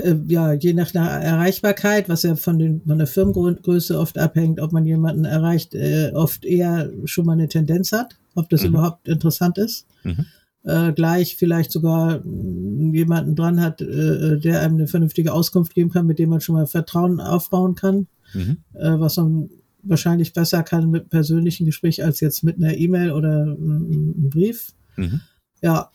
äh, 0.02 0.16
ja 0.26 0.52
je 0.52 0.73
nach 0.73 0.90
der 0.90 1.02
Erreichbarkeit, 1.02 2.09
was 2.09 2.25
ja 2.25 2.35
von, 2.35 2.59
den, 2.59 2.83
von 2.83 2.99
der 2.99 3.06
Firmengröße 3.06 3.99
oft 3.99 4.18
abhängt, 4.18 4.61
ob 4.61 4.73
man 4.73 4.85
jemanden 4.85 5.25
erreicht, 5.25 5.75
äh, 5.75 6.11
oft 6.12 6.44
eher 6.44 6.90
schon 7.04 7.26
mal 7.26 7.33
eine 7.33 7.49
Tendenz 7.49 7.92
hat, 7.92 8.16
ob 8.35 8.49
das 8.49 8.62
mhm. 8.62 8.71
überhaupt 8.71 9.06
interessant 9.06 9.56
ist. 9.59 9.87
Mhm. 10.02 10.26
Äh, 10.64 10.92
gleich 10.94 11.37
vielleicht 11.37 11.71
sogar 11.71 12.25
jemanden 12.25 13.37
dran 13.37 13.61
hat, 13.61 13.80
äh, 13.83 14.38
der 14.38 14.62
einem 14.62 14.76
eine 14.76 14.88
vernünftige 14.88 15.33
Auskunft 15.33 15.75
geben 15.75 15.90
kann, 15.90 16.06
mit 16.06 16.18
dem 16.18 16.30
man 16.30 16.40
schon 16.40 16.56
mal 16.56 16.66
Vertrauen 16.66 17.21
aufbauen 17.21 17.76
kann, 17.76 18.09
mhm. 18.33 18.59
äh, 18.73 18.99
was 18.99 19.16
man 19.16 19.49
wahrscheinlich 19.83 20.33
besser 20.33 20.62
kann 20.62 20.90
mit 20.90 21.11
persönlichen 21.11 21.66
Gespräch 21.66 22.02
als 22.02 22.21
jetzt 22.21 22.42
mit 22.42 22.56
einer 22.56 22.76
E-Mail 22.76 23.12
oder 23.12 23.42
einem 23.42 24.30
Brief. 24.30 24.73
Mhm. 24.97 25.21
Ja, 25.62 25.90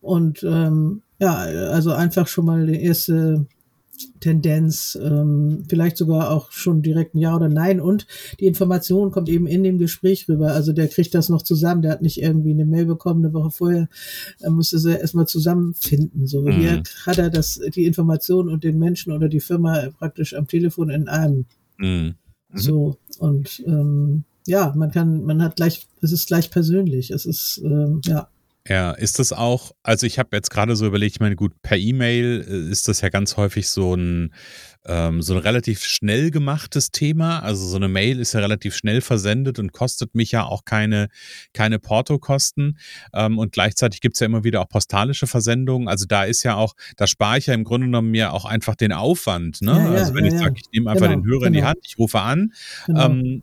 und 0.00 0.42
ähm, 0.42 1.02
ja, 1.22 1.36
also 1.36 1.92
einfach 1.92 2.26
schon 2.26 2.46
mal 2.46 2.66
die 2.66 2.82
erste 2.82 3.46
Tendenz, 4.18 4.98
ähm, 5.00 5.62
vielleicht 5.68 5.96
sogar 5.96 6.32
auch 6.32 6.50
schon 6.50 6.82
direkt 6.82 7.14
ein 7.14 7.18
Ja 7.18 7.36
oder 7.36 7.48
Nein. 7.48 7.80
Und 7.80 8.08
die 8.40 8.46
Information 8.46 9.12
kommt 9.12 9.28
eben 9.28 9.46
in 9.46 9.62
dem 9.62 9.78
Gespräch 9.78 10.28
rüber. 10.28 10.50
Also 10.52 10.72
der 10.72 10.88
kriegt 10.88 11.14
das 11.14 11.28
noch 11.28 11.42
zusammen. 11.42 11.82
Der 11.82 11.92
hat 11.92 12.02
nicht 12.02 12.20
irgendwie 12.20 12.50
eine 12.50 12.64
Mail 12.64 12.86
bekommen 12.86 13.24
eine 13.24 13.32
Woche 13.34 13.52
vorher. 13.52 13.88
Er 14.40 14.50
musste 14.50 14.80
sie 14.80 14.98
erstmal 14.98 15.28
zusammenfinden. 15.28 16.26
So, 16.26 16.42
mhm. 16.42 16.52
hier 16.52 16.82
hat 17.06 17.18
er 17.18 17.30
das, 17.30 17.60
die 17.72 17.84
Information 17.84 18.48
und 18.48 18.64
den 18.64 18.80
Menschen 18.80 19.12
oder 19.12 19.28
die 19.28 19.40
Firma 19.40 19.90
praktisch 19.96 20.34
am 20.34 20.48
Telefon 20.48 20.90
in 20.90 21.06
einem. 21.06 21.46
Mhm. 21.78 21.86
Mhm. 21.86 22.58
So, 22.58 22.96
und 23.18 23.62
ähm, 23.64 24.24
ja, 24.48 24.72
man 24.76 24.90
kann, 24.90 25.22
man 25.22 25.40
hat 25.40 25.54
gleich, 25.54 25.86
es 26.00 26.10
ist 26.10 26.26
gleich 26.26 26.50
persönlich. 26.50 27.12
Es 27.12 27.26
ist, 27.26 27.60
ähm, 27.64 28.00
ja. 28.06 28.28
Ja, 28.68 28.92
ist 28.92 29.18
das 29.18 29.32
auch, 29.32 29.72
also 29.82 30.06
ich 30.06 30.20
habe 30.20 30.36
jetzt 30.36 30.50
gerade 30.50 30.76
so 30.76 30.86
überlegt, 30.86 31.16
ich 31.16 31.20
meine, 31.20 31.34
gut, 31.34 31.52
per 31.62 31.76
E-Mail 31.76 32.46
äh, 32.48 32.70
ist 32.70 32.86
das 32.86 33.00
ja 33.00 33.08
ganz 33.08 33.36
häufig 33.36 33.68
so 33.68 33.94
ein, 33.94 34.32
ähm, 34.86 35.20
so 35.20 35.34
ein 35.34 35.40
relativ 35.40 35.82
schnell 35.82 36.30
gemachtes 36.30 36.92
Thema. 36.92 37.40
Also 37.40 37.66
so 37.66 37.76
eine 37.76 37.88
Mail 37.88 38.20
ist 38.20 38.34
ja 38.34 38.40
relativ 38.40 38.76
schnell 38.76 39.00
versendet 39.00 39.58
und 39.58 39.72
kostet 39.72 40.14
mich 40.14 40.30
ja 40.30 40.44
auch 40.44 40.64
keine, 40.64 41.08
keine 41.52 41.80
Portokosten. 41.80 42.78
Ähm, 43.12 43.40
und 43.40 43.52
gleichzeitig 43.52 44.00
gibt's 44.00 44.20
ja 44.20 44.26
immer 44.26 44.44
wieder 44.44 44.60
auch 44.60 44.68
postalische 44.68 45.26
Versendungen. 45.26 45.88
Also 45.88 46.06
da 46.06 46.22
ist 46.22 46.44
ja 46.44 46.54
auch, 46.54 46.74
da 46.96 47.08
spare 47.08 47.38
ich 47.38 47.46
ja 47.46 47.54
im 47.54 47.64
Grunde 47.64 47.88
genommen 47.88 48.12
mir 48.12 48.32
auch 48.32 48.44
einfach 48.44 48.76
den 48.76 48.92
Aufwand. 48.92 49.60
Ne? 49.62 49.72
Ja, 49.72 49.92
ja, 49.92 49.98
also 49.98 50.14
wenn 50.14 50.24
ja, 50.24 50.32
ich 50.32 50.38
sage, 50.38 50.54
ich 50.56 50.70
nehme 50.72 50.88
einfach 50.88 51.08
Genau, 51.08 51.20
den 51.20 51.26
Hörer 51.28 51.46
in 51.46 51.52
die 51.52 51.58
genau. 51.58 51.70
Hand, 51.70 51.80
ich 51.82 51.98
rufe 51.98 52.20
an. 52.20 52.52
Genau. 52.86 53.06
Ähm, 53.06 53.42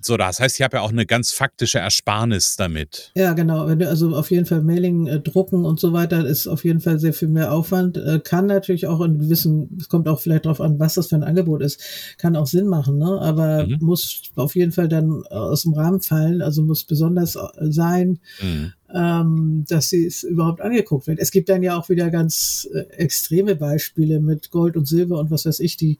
so, 0.00 0.16
das 0.16 0.38
heißt, 0.40 0.58
ich 0.58 0.62
habe 0.64 0.76
ja 0.76 0.82
auch 0.82 0.90
eine 0.92 1.06
ganz 1.06 1.32
faktische 1.32 1.78
Ersparnis 1.78 2.56
damit. 2.56 3.10
Ja, 3.16 3.32
genau. 3.32 3.66
Wenn 3.66 3.78
du- 3.80 3.88
Also 3.88 4.14
auf 4.14 4.30
jeden 4.30 4.46
Fall 4.46 4.62
Mailing, 4.62 5.06
äh, 5.06 5.18
drucken 5.20 5.64
und 5.64 5.80
so 5.80 5.92
weiter 5.92 6.24
ist 6.26 6.46
auf 6.46 6.64
jeden 6.64 6.80
Fall 6.80 6.98
sehr 7.00 7.12
viel 7.12 7.28
mehr 7.28 7.52
Aufwand. 7.52 7.96
Äh, 7.96 8.20
kann 8.22 8.46
natürlich 8.46 8.86
auch 8.86 9.00
in 9.00 9.18
gewissen, 9.18 9.76
es 9.80 9.88
kommt 9.88 10.06
auch 10.08 10.20
vielleicht 10.20 10.46
drauf 10.46 10.60
an, 10.60 10.78
was 10.78 10.94
das 10.94 11.08
für 11.08 11.16
ein 11.16 11.24
Angebot 11.24 11.62
ist, 11.62 11.80
kann 12.18 12.36
auch 12.36 12.46
Sinn 12.46 12.66
machen, 12.68 12.98
ne? 12.98 13.20
Aber 13.20 13.66
Mhm. 13.66 13.78
muss 13.80 14.22
auf 14.36 14.54
jeden 14.54 14.72
Fall 14.72 14.88
dann 14.88 15.24
aus 15.26 15.62
dem 15.62 15.72
Rahmen 15.74 16.00
fallen, 16.00 16.42
also 16.42 16.62
muss 16.62 16.84
besonders 16.84 17.34
äh, 17.36 17.40
sein, 17.70 18.20
Mhm. 18.40 18.72
ähm, 18.94 19.64
dass 19.68 19.88
sie 19.90 20.06
es 20.06 20.22
überhaupt 20.22 20.60
angeguckt 20.60 21.06
wird. 21.08 21.18
Es 21.18 21.30
gibt 21.30 21.48
dann 21.48 21.62
ja 21.62 21.76
auch 21.76 21.88
wieder 21.88 22.10
ganz 22.10 22.68
äh, 22.74 22.80
extreme 22.96 23.56
Beispiele 23.56 24.20
mit 24.20 24.50
Gold 24.50 24.76
und 24.76 24.86
Silber 24.86 25.18
und 25.18 25.30
was 25.30 25.44
weiß 25.44 25.60
ich, 25.60 25.76
die 25.76 25.98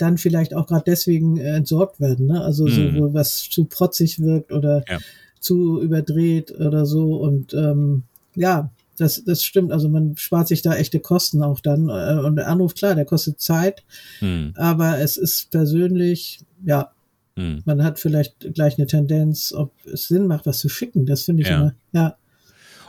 dann 0.00 0.18
vielleicht 0.18 0.54
auch 0.54 0.66
gerade 0.66 0.84
deswegen 0.86 1.36
äh, 1.36 1.56
entsorgt 1.56 2.00
werden. 2.00 2.26
Ne? 2.26 2.40
Also 2.42 2.68
so, 2.68 2.80
Mhm. 2.80 2.96
wo 2.96 3.14
was 3.14 3.48
zu 3.48 3.64
protzig 3.64 4.20
wirkt 4.20 4.52
oder 4.52 4.84
Ja. 4.88 4.98
zu 5.40 5.80
überdreht 5.82 6.52
oder 6.58 6.86
so. 6.86 7.16
Und 7.16 7.54
ähm, 7.54 8.02
ja, 8.34 8.70
das, 8.98 9.24
das 9.24 9.42
stimmt. 9.42 9.72
Also 9.72 9.88
man 9.88 10.16
spart 10.16 10.48
sich 10.48 10.60
da 10.62 10.74
echte 10.74 11.00
Kosten 11.00 11.42
auch 11.42 11.60
dann. 11.60 11.88
Äh, 11.88 12.20
Und 12.26 12.36
der 12.36 12.48
Anruf, 12.48 12.74
klar, 12.74 12.94
der 12.94 13.04
kostet 13.06 13.40
Zeit, 13.40 13.82
Mhm. 14.20 14.52
aber 14.56 14.98
es 15.00 15.16
ist 15.16 15.50
persönlich, 15.50 16.40
ja, 16.64 16.90
Mhm. 17.36 17.62
man 17.64 17.82
hat 17.82 17.98
vielleicht 17.98 18.52
gleich 18.54 18.76
eine 18.76 18.86
Tendenz, 18.86 19.52
ob 19.56 19.72
es 19.90 20.08
Sinn 20.08 20.26
macht, 20.26 20.46
was 20.46 20.58
zu 20.58 20.68
schicken. 20.68 21.06
Das 21.06 21.22
finde 21.22 21.42
ich 21.42 21.48
Ja. 21.48 21.56
immer, 21.56 21.74
ja. 21.92 22.16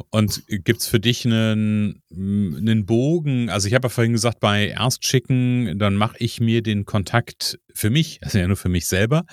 Und 0.10 0.44
gibt's 0.48 0.88
für 0.88 1.00
dich 1.00 1.26
einen, 1.26 2.02
einen 2.12 2.86
Bogen? 2.86 3.50
Also 3.50 3.68
ich 3.68 3.74
habe 3.74 3.86
ja 3.86 3.90
vorhin 3.90 4.14
gesagt, 4.14 4.40
bei 4.40 4.70
Erstschicken, 4.70 5.78
dann 5.78 5.96
mache 5.96 6.16
ich 6.20 6.40
mir 6.40 6.62
den 6.62 6.86
Kontakt 6.86 7.60
für 7.74 7.90
mich, 7.90 8.20
also 8.24 8.38
ja 8.38 8.48
nur 8.48 8.58
für 8.58 8.70
mich 8.70 8.88
selber, 8.88 9.24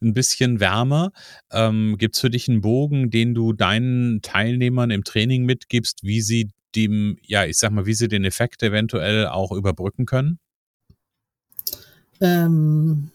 ein 0.00 0.14
bisschen 0.14 0.60
wärmer. 0.60 1.12
Ähm, 1.52 1.96
gibt's 1.98 2.20
für 2.20 2.30
dich 2.30 2.48
einen 2.48 2.60
Bogen, 2.60 3.10
den 3.10 3.34
du 3.34 3.52
deinen 3.52 4.20
Teilnehmern 4.22 4.90
im 4.90 5.04
Training 5.04 5.44
mitgibst, 5.44 6.00
wie 6.02 6.20
sie 6.20 6.50
dem, 6.74 7.16
ja, 7.22 7.44
ich 7.44 7.58
sag 7.58 7.70
mal, 7.70 7.86
wie 7.86 7.94
sie 7.94 8.08
den 8.08 8.24
Effekt 8.24 8.62
eventuell 8.62 9.26
auch 9.26 9.52
überbrücken 9.52 10.04
können? 10.06 10.38
Ähm, 12.20 13.10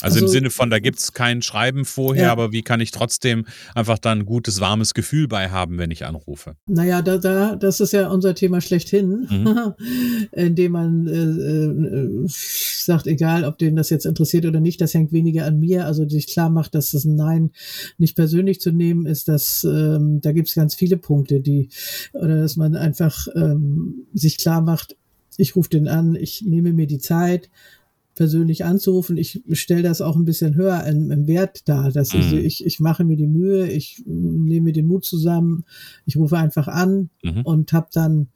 Also, 0.00 0.18
im 0.18 0.24
Also- 0.24 0.32
Sinne 0.32 0.50
von, 0.50 0.70
da 0.70 0.78
gibt's 0.78 1.12
kein 1.12 1.42
Schreiben 1.42 1.84
vorher, 1.84 2.24
Ja. 2.26 2.32
aber 2.32 2.52
wie 2.52 2.62
kann 2.62 2.80
ich 2.80 2.90
trotzdem 2.92 3.46
einfach 3.74 3.98
dann 3.98 4.20
ein 4.20 4.26
gutes, 4.26 4.60
warmes 4.60 4.94
Gefühl 4.94 5.26
bei 5.28 5.50
haben, 5.50 5.78
wenn 5.78 5.90
ich 5.90 6.04
anrufe? 6.06 6.54
Naja, 6.66 7.02
da, 7.02 7.18
da, 7.18 7.56
das 7.56 7.80
ist 7.80 7.92
ja 7.92 8.08
unser 8.08 8.34
Thema 8.34 8.60
schlechthin, 8.60 9.26
Mhm. 9.30 9.74
indem 10.32 10.72
man 10.72 11.06
äh, 11.08 11.12
äh, 11.12 12.24
sagt, 12.28 13.06
egal, 13.06 13.44
ob 13.44 13.58
den 13.58 13.76
das 13.76 13.90
jetzt 13.90 14.06
interessiert 14.06 14.46
oder 14.46 14.60
nicht, 14.60 14.80
das 14.80 14.94
hängt 14.94 15.12
weniger 15.12 15.44
an 15.46 15.58
mir. 15.58 15.86
Also 15.86 16.08
sich 16.08 16.26
klar 16.28 16.50
macht, 16.50 16.74
dass 16.74 16.92
das 16.92 17.04
ein 17.04 17.16
Nein 17.16 17.50
nicht 17.98 18.14
persönlich 18.16 18.60
zu 18.60 18.70
nehmen 18.70 19.06
ist, 19.06 19.28
dass 19.28 19.64
ähm, 19.64 20.20
da 20.20 20.32
gibt 20.32 20.48
es 20.48 20.54
ganz 20.54 20.74
viele 20.74 20.96
Punkte, 20.96 21.40
die 21.40 21.68
oder 22.12 22.40
dass 22.40 22.56
man 22.56 22.74
einfach 22.76 23.26
ähm, 23.34 24.06
sich 24.14 24.38
klar 24.38 24.60
macht, 24.60 24.96
ich 25.36 25.54
rufe 25.54 25.70
den 25.70 25.86
an, 25.88 26.14
ich 26.16 26.42
nehme 26.42 26.72
mir 26.72 26.86
die 26.86 26.98
Zeit 26.98 27.48
persönlich 28.18 28.64
anzurufen. 28.66 29.16
Ich 29.16 29.40
stelle 29.52 29.82
das 29.82 30.02
auch 30.02 30.16
ein 30.16 30.26
bisschen 30.26 30.54
höher 30.56 30.84
im, 30.84 31.10
im 31.10 31.26
Wert 31.26 31.66
dar, 31.68 31.90
dass 31.90 32.12
ich, 32.12 32.32
Mhm. 32.32 32.38
ich, 32.44 32.66
ich 32.66 32.80
mache 32.80 33.04
mir 33.04 33.16
die 33.16 33.26
Mühe, 33.26 33.66
ich 33.68 34.02
nehme 34.04 34.64
mir 34.64 34.72
den 34.74 34.86
Mut 34.86 35.04
zusammen, 35.06 35.64
ich 36.04 36.16
rufe 36.16 36.36
einfach 36.36 36.68
an 36.68 37.08
Mhm. 37.22 37.40
und 37.42 37.72
habe 37.72 37.88
dann 37.92 38.28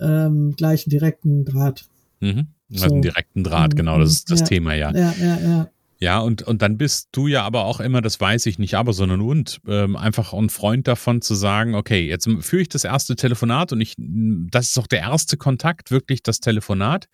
ähm, 0.00 0.54
gleich 0.56 0.86
einen 0.86 0.90
direkten 0.90 1.44
Draht. 1.44 1.84
Mhm. 2.20 2.48
Also 2.72 2.86
So. 2.88 2.92
einen 2.94 3.02
direkten 3.02 3.44
Draht, 3.44 3.76
genau, 3.76 3.98
das 3.98 4.10
ist 4.12 4.30
das 4.30 4.40
ja. 4.40 4.46
Thema, 4.46 4.74
ja. 4.74 4.90
Ja, 4.92 5.14
ja, 5.20 5.38
ja. 5.40 5.70
Ja, 6.02 6.20
und, 6.20 6.40
und 6.44 6.62
dann 6.62 6.78
bist 6.78 7.10
du 7.12 7.26
ja 7.26 7.42
aber 7.44 7.66
auch 7.66 7.78
immer, 7.78 8.00
das 8.00 8.18
weiß 8.18 8.46
ich 8.46 8.58
nicht, 8.58 8.74
aber, 8.74 8.94
sondern 8.94 9.20
und, 9.20 9.60
ähm, 9.68 9.96
einfach 9.96 10.32
ein 10.32 10.48
Freund 10.48 10.88
davon 10.88 11.20
zu 11.20 11.34
sagen, 11.34 11.74
okay, 11.74 12.08
jetzt 12.08 12.26
führe 12.40 12.62
ich 12.62 12.70
das 12.70 12.84
erste 12.84 13.16
Telefonat 13.16 13.74
und 13.74 13.82
ich, 13.82 13.96
das 13.98 14.70
ist 14.70 14.78
auch 14.78 14.86
der 14.86 15.00
erste 15.00 15.36
Kontakt, 15.36 15.90
wirklich 15.90 16.22
das 16.22 16.40
Telefonat. 16.40 17.08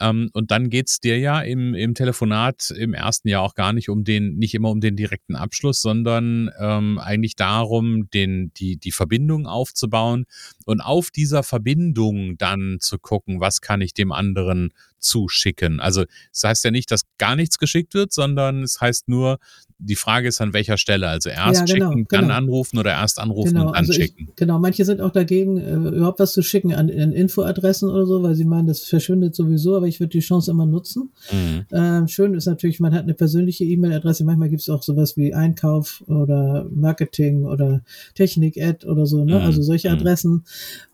Ähm, 0.00 0.30
und 0.32 0.50
dann 0.50 0.70
geht's 0.70 1.00
dir 1.00 1.18
ja 1.18 1.40
im, 1.40 1.74
im 1.74 1.94
Telefonat 1.94 2.70
im 2.70 2.94
ersten 2.94 3.28
Jahr 3.28 3.42
auch 3.42 3.54
gar 3.54 3.72
nicht 3.72 3.88
um 3.88 4.02
den, 4.04 4.36
nicht 4.36 4.54
immer 4.54 4.70
um 4.70 4.80
den 4.80 4.96
direkten 4.96 5.36
Abschluss, 5.36 5.82
sondern 5.82 6.50
ähm, 6.58 6.98
eigentlich 6.98 7.36
darum, 7.36 8.08
den, 8.10 8.52
die, 8.54 8.78
die 8.78 8.92
Verbindung 8.92 9.46
aufzubauen 9.46 10.24
und 10.64 10.80
auf 10.80 11.10
dieser 11.10 11.42
Verbindung 11.42 12.38
dann 12.38 12.78
zu 12.80 12.98
gucken, 12.98 13.40
was 13.40 13.60
kann 13.60 13.80
ich 13.80 13.94
dem 13.94 14.12
anderen 14.12 14.72
zuschicken. 14.98 15.80
Also 15.80 16.04
es 16.32 16.44
heißt 16.44 16.64
ja 16.64 16.70
nicht, 16.70 16.90
dass 16.90 17.02
gar 17.18 17.36
nichts 17.36 17.58
geschickt 17.58 17.94
wird, 17.94 18.12
sondern 18.12 18.62
es 18.62 18.80
heißt 18.80 19.08
nur, 19.08 19.38
die 19.82 19.96
Frage 19.96 20.28
ist 20.28 20.40
an 20.40 20.52
welcher 20.52 20.76
Stelle. 20.76 21.08
Also 21.08 21.30
erst 21.30 21.60
Ja, 21.68 21.74
genau, 21.74 21.90
schicken, 21.90 22.06
dann 22.10 22.20
genau. 22.22 22.34
anrufen 22.34 22.78
oder 22.78 22.90
erst 22.92 23.18
anrufen 23.18 23.54
Genau, 23.54 23.60
und 23.62 23.66
dann 23.68 23.76
also 23.76 23.92
ich, 23.92 23.98
schicken. 23.98 24.28
genau, 24.36 24.58
manche 24.58 24.84
sind 24.84 25.00
auch 25.00 25.10
dagegen, 25.10 25.56
äh, 25.58 25.74
überhaupt 25.74 26.20
was 26.20 26.32
zu 26.32 26.42
schicken 26.42 26.72
an, 26.74 26.90
an 26.90 27.12
Infoadressen 27.12 27.88
oder 27.88 28.06
so, 28.06 28.22
weil 28.22 28.34
sie 28.34 28.44
meinen, 28.44 28.66
das 28.66 28.82
verschwindet 28.82 29.34
sowieso, 29.34 29.76
aber 29.76 29.86
ich 29.86 29.98
würde 29.98 30.10
die 30.10 30.20
Chance 30.20 30.50
immer 30.50 30.66
nutzen. 30.66 31.10
Mhm. 31.32 31.64
Ähm, 31.72 32.08
schön 32.08 32.34
ist 32.34 32.46
natürlich, 32.46 32.80
man 32.80 32.94
hat 32.94 33.04
eine 33.04 33.14
persönliche 33.14 33.64
E-Mail-Adresse, 33.64 34.24
manchmal 34.24 34.50
gibt 34.50 34.60
es 34.60 34.68
auch 34.68 34.82
sowas 34.82 35.16
wie 35.16 35.32
Einkauf 35.34 36.04
oder 36.06 36.66
Marketing 36.70 37.46
oder 37.46 37.82
Technik-Ad 38.14 38.86
oder 38.86 39.06
so, 39.06 39.24
ne? 39.24 39.38
Mhm, 39.38 39.46
Also 39.46 39.62
solche 39.62 39.88
mhm. 39.88 39.94
Adressen. 39.96 40.44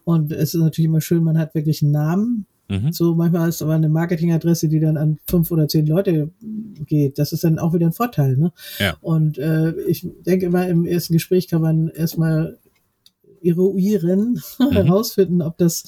Und 0.05 0.31
es 0.33 0.55
ist 0.55 0.61
natürlich 0.61 0.87
immer 0.88 1.00
schön, 1.00 1.25
man 1.25 1.38
hat 1.38 1.55
wirklich 1.55 1.83
einen 1.83 1.90
Namen. 1.90 2.47
Mhm. 2.68 2.92
So, 2.92 3.14
manchmal 3.14 3.49
ist 3.49 3.62
aber 3.62 3.75
eine 3.75 3.88
Marketingadresse, 3.88 4.68
die 4.68 4.80
dann 4.80 4.96
an 4.96 5.18
fünf 5.28 5.50
oder 5.50 5.68
zehn 5.68 5.87
Leute 5.87 6.30
geht. 6.87 7.18
Das 7.18 7.32
ist 7.32 7.44
dann 7.44 7.58
auch 7.58 7.75
wieder 7.75 7.87
ein 7.87 7.92
Vorteil, 7.92 8.37
ne? 8.37 8.52
Ja. 8.78 8.96
Und 9.00 9.38
äh, 9.38 9.73
ich 9.82 10.06
denke 10.26 10.46
immer, 10.46 10.66
im 10.68 10.85
ersten 10.85 11.12
Gespräch 11.12 11.49
kann 11.49 11.62
man 11.62 11.88
erstmal 11.88 12.58
eruieren, 13.42 14.40
Mhm. 14.58 14.73
herausfinden, 14.73 15.42
ob 15.42 15.58
das 15.58 15.85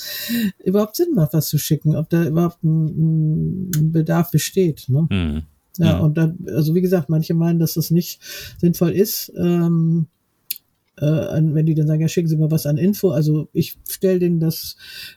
überhaupt 0.65 0.97
Sinn 0.97 1.15
macht, 1.15 1.33
was 1.33 1.49
zu 1.49 1.59
schicken, 1.59 1.97
ob 1.97 2.09
da 2.11 2.27
überhaupt 2.27 2.63
ein, 2.63 3.71
ein 3.75 3.93
Bedarf 3.93 4.31
besteht. 4.31 4.87
Ne? 4.89 5.07
Mhm. 5.11 5.43
Ja, 5.79 5.99
und 6.01 6.19
dann, 6.19 6.39
also 6.49 6.75
wie 6.75 6.81
gesagt, 6.81 7.09
manche 7.09 7.35
meinen, 7.35 7.61
dass 7.61 7.75
das 7.75 7.91
nicht 7.91 8.21
sinnvoll 8.59 8.91
ist. 8.91 9.33
Ähm, 9.37 10.09
äh, 11.01 11.05
an- 11.07 11.55
wenn 11.55 11.67
die 11.67 11.75
dann 11.75 11.87
sagen, 11.87 12.01
ja, 12.01 12.09
schicken 12.09 12.29
Sie 12.29 12.37
mal 12.37 12.51
was 12.51 12.67
an 12.67 12.77
Info. 12.77 13.11
Also 13.11 13.49
ich 13.53 13.77
stelle 13.89 14.19
denen 14.19 14.41
das, 14.41 14.77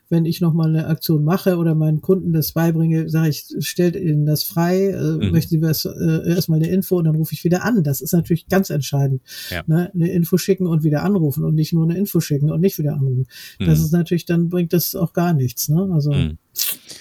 wenn 0.09 0.25
ich 0.25 0.41
nochmal 0.41 0.69
eine 0.69 0.87
Aktion 0.87 1.23
mache 1.23 1.57
oder 1.57 1.75
meinen 1.75 2.01
Kunden 2.01 2.33
das 2.33 2.51
beibringe, 2.53 3.09
sage 3.09 3.29
ich, 3.29 3.45
stellt 3.59 3.95
ihnen 3.95 4.25
das 4.25 4.43
frei, 4.43 4.87
äh, 4.89 5.01
Mhm. 5.25 5.31
möchten 5.31 5.49
Sie 5.51 5.61
was, 5.61 5.85
äh, 5.85 6.29
erstmal 6.29 6.59
eine 6.59 6.69
Info 6.69 6.97
und 6.97 7.05
dann 7.05 7.15
rufe 7.15 7.33
ich 7.33 7.43
wieder 7.43 7.63
an. 7.63 7.83
Das 7.83 8.01
ist 8.01 8.13
natürlich 8.13 8.47
ganz 8.47 8.69
entscheidend. 8.69 9.21
Ja. 9.49 9.63
Ne? 9.67 9.91
Eine 9.93 10.11
Info 10.11 10.37
schicken 10.37 10.67
und 10.67 10.83
wieder 10.83 11.03
anrufen 11.03 11.43
und 11.43 11.55
nicht 11.55 11.73
nur 11.73 11.83
eine 11.83 11.97
Info 11.97 12.19
schicken 12.19 12.51
und 12.51 12.61
nicht 12.61 12.77
wieder 12.77 12.93
anrufen. 12.93 13.27
Das 13.59 13.79
Mhm. 13.79 13.85
ist 13.85 13.91
natürlich, 13.91 14.25
dann 14.25 14.49
bringt 14.49 14.73
das 14.73 14.95
auch 14.95 15.13
gar 15.13 15.33
nichts. 15.33 15.69
Ne? 15.69 15.89
Also, 15.93 16.11
Mhm. 16.11 16.37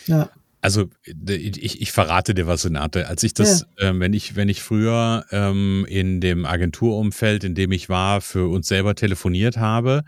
ja. 0.07 0.31
Also 0.61 0.91
ich, 1.07 1.81
ich 1.81 1.93
verrate 1.93 2.35
dir 2.35 2.47
was, 2.47 2.67
Renate. 2.67 3.09
Als 3.09 3.23
ich 3.23 3.33
das, 3.33 3.67
ähm, 3.79 4.01
wenn 4.01 4.13
ich, 4.13 4.37
wenn 4.37 4.49
ich 4.49 4.63
früher 4.63 5.25
ähm, 5.31 5.87
in 5.89 6.21
dem 6.21 6.45
Agenturumfeld, 6.45 7.45
in 7.45 7.55
dem 7.55 7.73
ich 7.73 7.89
war, 7.89 8.21
für 8.21 8.51
uns 8.51 8.69
selber 8.69 8.95
telefoniert 8.95 9.57
habe, 9.57 10.03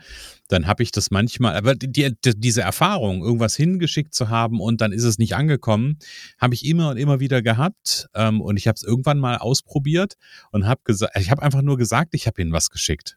dann 0.48 0.66
habe 0.66 0.82
ich 0.82 0.92
das 0.92 1.10
manchmal, 1.10 1.56
aber 1.56 1.74
die, 1.74 1.90
die, 1.90 2.14
diese 2.36 2.60
Erfahrung, 2.60 3.22
irgendwas 3.22 3.56
hingeschickt 3.56 4.14
zu 4.14 4.28
haben 4.28 4.60
und 4.60 4.82
dann 4.82 4.92
ist 4.92 5.04
es 5.04 5.18
nicht 5.18 5.34
angekommen, 5.34 5.98
habe 6.38 6.54
ich 6.54 6.66
immer 6.66 6.90
und 6.90 6.98
immer 6.98 7.20
wieder 7.20 7.40
gehabt. 7.40 8.08
Ähm, 8.14 8.42
und 8.42 8.58
ich 8.58 8.68
habe 8.68 8.76
es 8.76 8.82
irgendwann 8.82 9.18
mal 9.18 9.38
ausprobiert 9.38 10.14
und 10.50 10.66
habe 10.66 10.82
gesagt, 10.84 11.16
ich 11.18 11.30
habe 11.30 11.42
einfach 11.42 11.62
nur 11.62 11.78
gesagt, 11.78 12.10
ich 12.12 12.26
habe 12.26 12.42
ihnen 12.42 12.52
was 12.52 12.68
geschickt. 12.68 13.16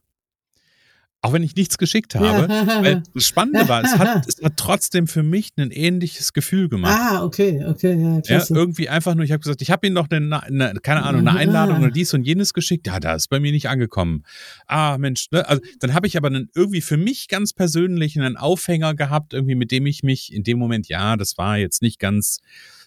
Auch 1.26 1.34
wenn 1.34 1.44
ich 1.44 1.56
nichts 1.56 1.78
geschickt 1.78 2.16
habe. 2.16 2.48
Weil 2.84 3.04
das 3.14 3.26
Spannende 3.26 3.68
war, 3.68 3.84
es 3.84 3.98
hat, 3.98 4.28
es 4.28 4.42
hat 4.44 4.54
trotzdem 4.58 5.08
für 5.08 5.24
mich 5.24 5.52
ein 5.58 5.72
ähnliches 5.72 6.34
Gefühl 6.34 6.70
gemacht. 6.70 6.98
Ah, 7.00 7.24
okay, 7.24 7.66
okay, 7.68 7.94
ja, 8.02 8.16
Ja, 8.16 8.22
klasse. 8.22 8.54
irgendwie 8.54 8.90
einfach 8.90 9.16
nur, 9.16 9.26
ich 9.26 9.32
habe 9.32 9.42
gesagt, 9.42 9.62
ich 9.62 9.72
habe 9.72 9.88
ihm 9.88 9.94
noch 9.94 10.10
eine, 10.10 10.44
eine, 10.44 10.74
keine 10.82 11.04
Ahnung, 11.04 11.22
eine 11.22 11.32
Ah. 11.32 11.36
Einladung 11.42 11.80
oder 11.80 11.92
dies 11.92 12.14
und 12.14 12.24
jenes 12.24 12.54
geschickt. 12.54 12.88
Ja, 12.88 13.00
da 13.00 13.16
ist 13.16 13.30
bei 13.30 13.40
mir 13.40 13.52
nicht 13.52 13.68
angekommen. 13.70 14.24
Ah, 14.68 14.98
Mensch, 14.98 15.28
ne? 15.32 15.48
Also, 15.48 15.62
dann 15.80 15.94
habe 15.94 16.08
ich 16.08 16.16
aber 16.18 16.28
einen, 16.28 16.50
irgendwie 16.56 16.82
für 16.82 16.98
mich 16.98 17.28
ganz 17.28 17.54
persönlich 17.54 18.18
einen 18.20 18.38
Aufhänger 18.38 18.94
gehabt, 18.94 19.34
irgendwie 19.34 19.56
mit 19.56 19.72
dem 19.72 19.86
ich 19.86 20.04
mich 20.04 20.32
in 20.34 20.44
dem 20.44 20.60
Moment, 20.60 20.88
ja, 20.88 21.18
das 21.18 21.38
war 21.38 21.58
jetzt 21.58 21.82
nicht 21.82 22.00
ganz 22.00 22.40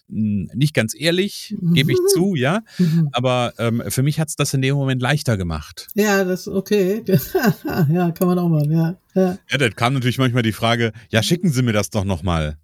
nicht 0.08 0.74
ganz 0.74 0.94
ehrlich, 0.98 1.54
gebe 1.74 1.92
ich 1.92 1.98
zu, 2.12 2.34
ja. 2.34 2.62
Mhm. 2.78 3.08
Aber 3.12 3.52
ähm, 3.58 3.82
für 3.88 4.02
mich 4.02 4.18
hat's 4.18 4.36
das 4.36 4.54
in 4.54 4.62
dem 4.62 4.74
Moment 4.74 5.02
leichter 5.02 5.36
gemacht. 5.36 5.88
Ja, 5.94 6.24
das 6.24 6.42
ist 6.42 6.48
okay. 6.48 7.02
ja, 7.92 8.10
kann 8.12 8.26
man 8.26 8.38
auch 8.38 8.48
machen, 8.48 8.72
ja. 8.72 8.96
ja. 9.14 9.38
Ja, 9.50 9.58
dann 9.58 9.74
kam 9.74 9.94
natürlich 9.94 10.18
manchmal 10.18 10.42
die 10.42 10.52
Frage, 10.52 10.92
ja, 11.10 11.22
schicken 11.22 11.50
Sie 11.50 11.62
mir 11.62 11.72
das 11.72 11.90
doch 11.90 12.04
nochmal. 12.04 12.56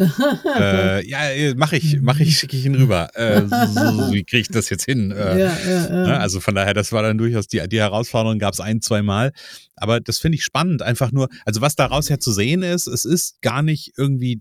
äh, 0.58 1.06
ja, 1.06 1.54
mache 1.56 1.76
ich, 1.76 2.00
mache 2.00 2.22
ich, 2.22 2.38
schicke 2.38 2.56
ich 2.56 2.64
ihn 2.64 2.74
rüber. 2.74 3.10
Äh, 3.14 3.42
so, 3.42 4.12
wie 4.12 4.24
kriege 4.24 4.40
ich 4.40 4.48
das 4.48 4.70
jetzt 4.70 4.84
hin? 4.84 5.10
Äh, 5.10 5.38
ja, 5.38 5.58
ja, 5.58 5.70
ja. 5.70 6.06
ne, 6.06 6.20
Also 6.20 6.40
von 6.40 6.54
daher, 6.54 6.72
das 6.72 6.92
war 6.92 7.02
dann 7.02 7.18
durchaus 7.18 7.48
die, 7.48 7.60
die 7.68 7.80
Herausforderung, 7.80 8.38
gab 8.38 8.54
es 8.54 8.60
ein, 8.60 8.80
zwei 8.80 9.02
Mal. 9.02 9.32
Aber 9.76 10.00
das 10.00 10.18
finde 10.18 10.36
ich 10.36 10.44
spannend, 10.44 10.80
einfach 10.80 11.12
nur, 11.12 11.28
also 11.44 11.60
was 11.60 11.76
daraus 11.76 12.08
ja 12.08 12.18
zu 12.18 12.32
sehen 12.32 12.62
ist, 12.62 12.86
es 12.86 13.04
ist 13.04 13.42
gar 13.42 13.62
nicht 13.62 13.92
irgendwie 13.96 14.40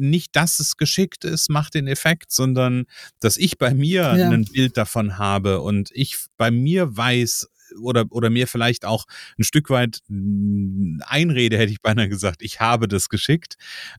nicht, 0.00 0.34
dass 0.36 0.58
es 0.58 0.76
geschickt 0.76 1.24
ist, 1.24 1.50
macht 1.50 1.74
den 1.74 1.86
Effekt, 1.86 2.32
sondern 2.32 2.86
dass 3.20 3.36
ich 3.36 3.58
bei 3.58 3.74
mir 3.74 4.14
Ja. 4.16 4.28
ein 4.30 4.44
Bild 4.44 4.76
davon 4.76 5.18
habe 5.18 5.60
und 5.60 5.90
ich 5.92 6.16
bei 6.36 6.50
mir 6.50 6.96
weiß 6.96 7.48
oder, 7.80 8.06
oder 8.10 8.30
mir 8.30 8.46
vielleicht 8.48 8.84
auch 8.84 9.04
ein 9.38 9.44
Stück 9.44 9.70
weit 9.70 10.00
mh, 10.08 11.04
einrede, 11.06 11.56
hätte 11.56 11.70
ich 11.72 11.80
beinahe 11.80 12.08
gesagt, 12.08 12.42
ich 12.42 12.60
habe 12.60 12.88
das 12.88 13.08
geschickt. 13.08 13.54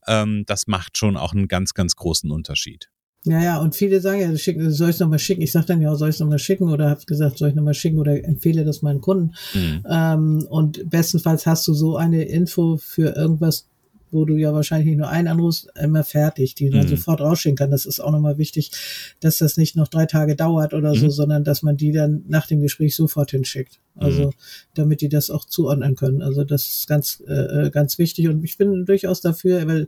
Ähm, 0.08 0.44
das 0.46 0.68
macht 0.68 0.98
schon 0.98 1.16
auch 1.16 1.32
einen 1.34 1.48
ganz, 1.48 1.74
ganz 1.74 1.96
großen 1.96 2.30
Unterschied. 2.32 2.90
Ja, 3.24 3.42
ja, 3.42 3.58
und 3.60 3.76
viele 3.76 4.02
sagen 4.02 4.20
ja, 4.20 4.36
schick, 4.36 4.58
soll 4.60 4.90
ich 4.90 4.96
es 4.96 5.00
nochmal 5.00 5.20
schicken? 5.20 5.44
Ich 5.44 5.52
sage 5.52 5.68
dann 5.68 5.80
ja, 5.80 5.96
soll 5.96 6.10
ich 6.10 6.16
es 6.16 6.20
nochmal 6.20 6.40
schicken? 6.40 6.70
Oder 6.70 6.90
habe 6.90 7.06
gesagt, 7.06 7.38
soll 7.38 7.50
ich 7.50 7.56
nochmal 7.56 7.76
schicken? 7.76 8.00
Oder 8.00 8.24
empfehle 8.26 8.66
das 8.66 8.82
meinen 8.82 9.00
Kunden. 9.00 9.36
Mhm. 9.54 9.86
Ähm, 9.88 10.46
und 10.50 10.90
bestenfalls 10.90 11.46
hast 11.46 11.68
du 11.68 11.74
so 11.74 11.98
eine 11.98 12.24
Info 12.24 12.78
für 12.78 13.16
irgendwas, 13.16 13.68
wo 14.12 14.26
du 14.26 14.36
ja 14.36 14.54
wahrscheinlich 14.54 14.96
nur 14.98 15.08
einen 15.10 15.28
anrufst, 15.28 15.70
immer 15.82 16.04
fertig, 16.04 16.56
die 16.56 16.70
man 16.70 16.86
Mhm. 16.86 16.90
sofort 16.90 17.22
rausschicken 17.22 17.56
kann. 17.58 17.72
Das 17.72 17.86
ist 17.86 18.00
auch 18.00 18.12
nochmal 18.12 18.38
wichtig, 18.38 18.72
dass 19.20 19.38
das 19.38 19.58
nicht 19.58 19.76
noch 19.76 19.88
drei 19.88 20.06
Tage 20.06 20.36
dauert 20.36 20.74
oder 20.74 20.94
so, 20.96 21.06
Mhm. 21.06 21.12
sondern 21.12 21.44
dass 21.44 21.64
man 21.64 21.78
die 21.78 21.92
dann 21.92 22.24
nach 22.28 22.48
dem 22.48 22.62
Gespräch 22.62 22.96
sofort 22.96 23.32
hinschickt. 23.32 23.80
Also, 23.96 24.28
Mhm. 24.28 24.32
damit 24.76 25.02
die 25.02 25.10
das 25.10 25.30
auch 25.30 25.46
zuordnen 25.46 25.96
können. 25.96 26.22
Also, 26.22 26.44
das 26.44 26.68
ist 26.68 26.88
ganz, 26.88 27.22
äh, 27.28 27.70
ganz 27.72 27.98
wichtig. 27.98 28.28
Und 28.28 28.44
ich 28.44 28.58
bin 28.58 28.86
durchaus 28.86 29.22
dafür, 29.22 29.68
weil 29.68 29.88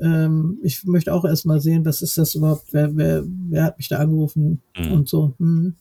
ähm, 0.00 0.58
ich 0.64 0.82
möchte 0.84 1.14
auch 1.14 1.24
erstmal 1.24 1.60
sehen, 1.60 1.84
was 1.84 2.02
ist 2.02 2.18
das 2.18 2.34
überhaupt, 2.34 2.72
wer, 2.72 2.96
wer, 2.96 3.22
wer 3.24 3.62
hat 3.62 3.78
mich 3.78 3.86
da 3.88 3.98
angerufen 3.98 4.60
Mhm. 4.76 4.92
und 4.92 5.08
so. 5.08 5.34
Mhm. 5.38 5.76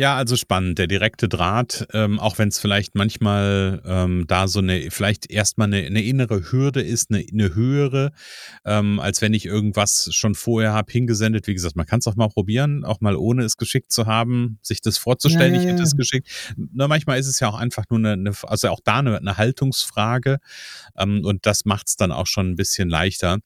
Ja, 0.00 0.16
also 0.16 0.34
spannend, 0.34 0.78
der 0.78 0.86
direkte 0.86 1.28
Draht, 1.28 1.86
ähm, 1.92 2.18
auch 2.20 2.38
wenn 2.38 2.48
es 2.48 2.58
vielleicht 2.58 2.94
manchmal 2.94 3.82
ähm, 3.84 4.24
da 4.26 4.48
so 4.48 4.60
eine, 4.60 4.90
vielleicht 4.90 5.30
erstmal 5.30 5.66
eine, 5.66 5.86
eine 5.86 6.00
innere 6.02 6.50
Hürde 6.50 6.80
ist, 6.80 7.10
eine, 7.10 7.22
eine 7.30 7.54
höhere, 7.54 8.10
ähm, 8.64 8.98
als 8.98 9.20
wenn 9.20 9.34
ich 9.34 9.44
irgendwas 9.44 10.08
schon 10.12 10.34
vorher 10.34 10.72
habe 10.72 10.90
hingesendet. 10.90 11.46
Wie 11.48 11.52
gesagt, 11.52 11.76
man 11.76 11.84
kann 11.84 11.98
es 11.98 12.06
auch 12.06 12.16
mal 12.16 12.30
probieren, 12.30 12.82
auch 12.82 13.02
mal 13.02 13.14
ohne 13.14 13.44
es 13.44 13.58
geschickt 13.58 13.92
zu 13.92 14.06
haben, 14.06 14.58
sich 14.62 14.80
das 14.80 14.96
vorzustellen, 14.96 15.52
Ja, 15.52 15.60
ja, 15.60 15.66
ich 15.66 15.70
hätte 15.70 15.82
es 15.82 15.94
geschickt. 15.94 16.28
Nur 16.56 16.88
manchmal 16.88 17.18
ist 17.18 17.26
es 17.26 17.38
ja 17.38 17.50
auch 17.50 17.58
einfach 17.58 17.84
nur 17.90 17.98
eine, 17.98 18.12
eine 18.12 18.32
also 18.44 18.70
auch 18.70 18.80
da 18.82 19.00
eine, 19.00 19.18
eine 19.18 19.36
Haltungsfrage 19.36 20.38
ähm, 20.96 21.26
und 21.26 21.44
das 21.44 21.66
macht 21.66 21.88
es 21.88 21.96
dann 21.96 22.10
auch 22.10 22.26
schon 22.26 22.52
ein 22.52 22.56
bisschen 22.56 22.88
leichter. 22.88 23.40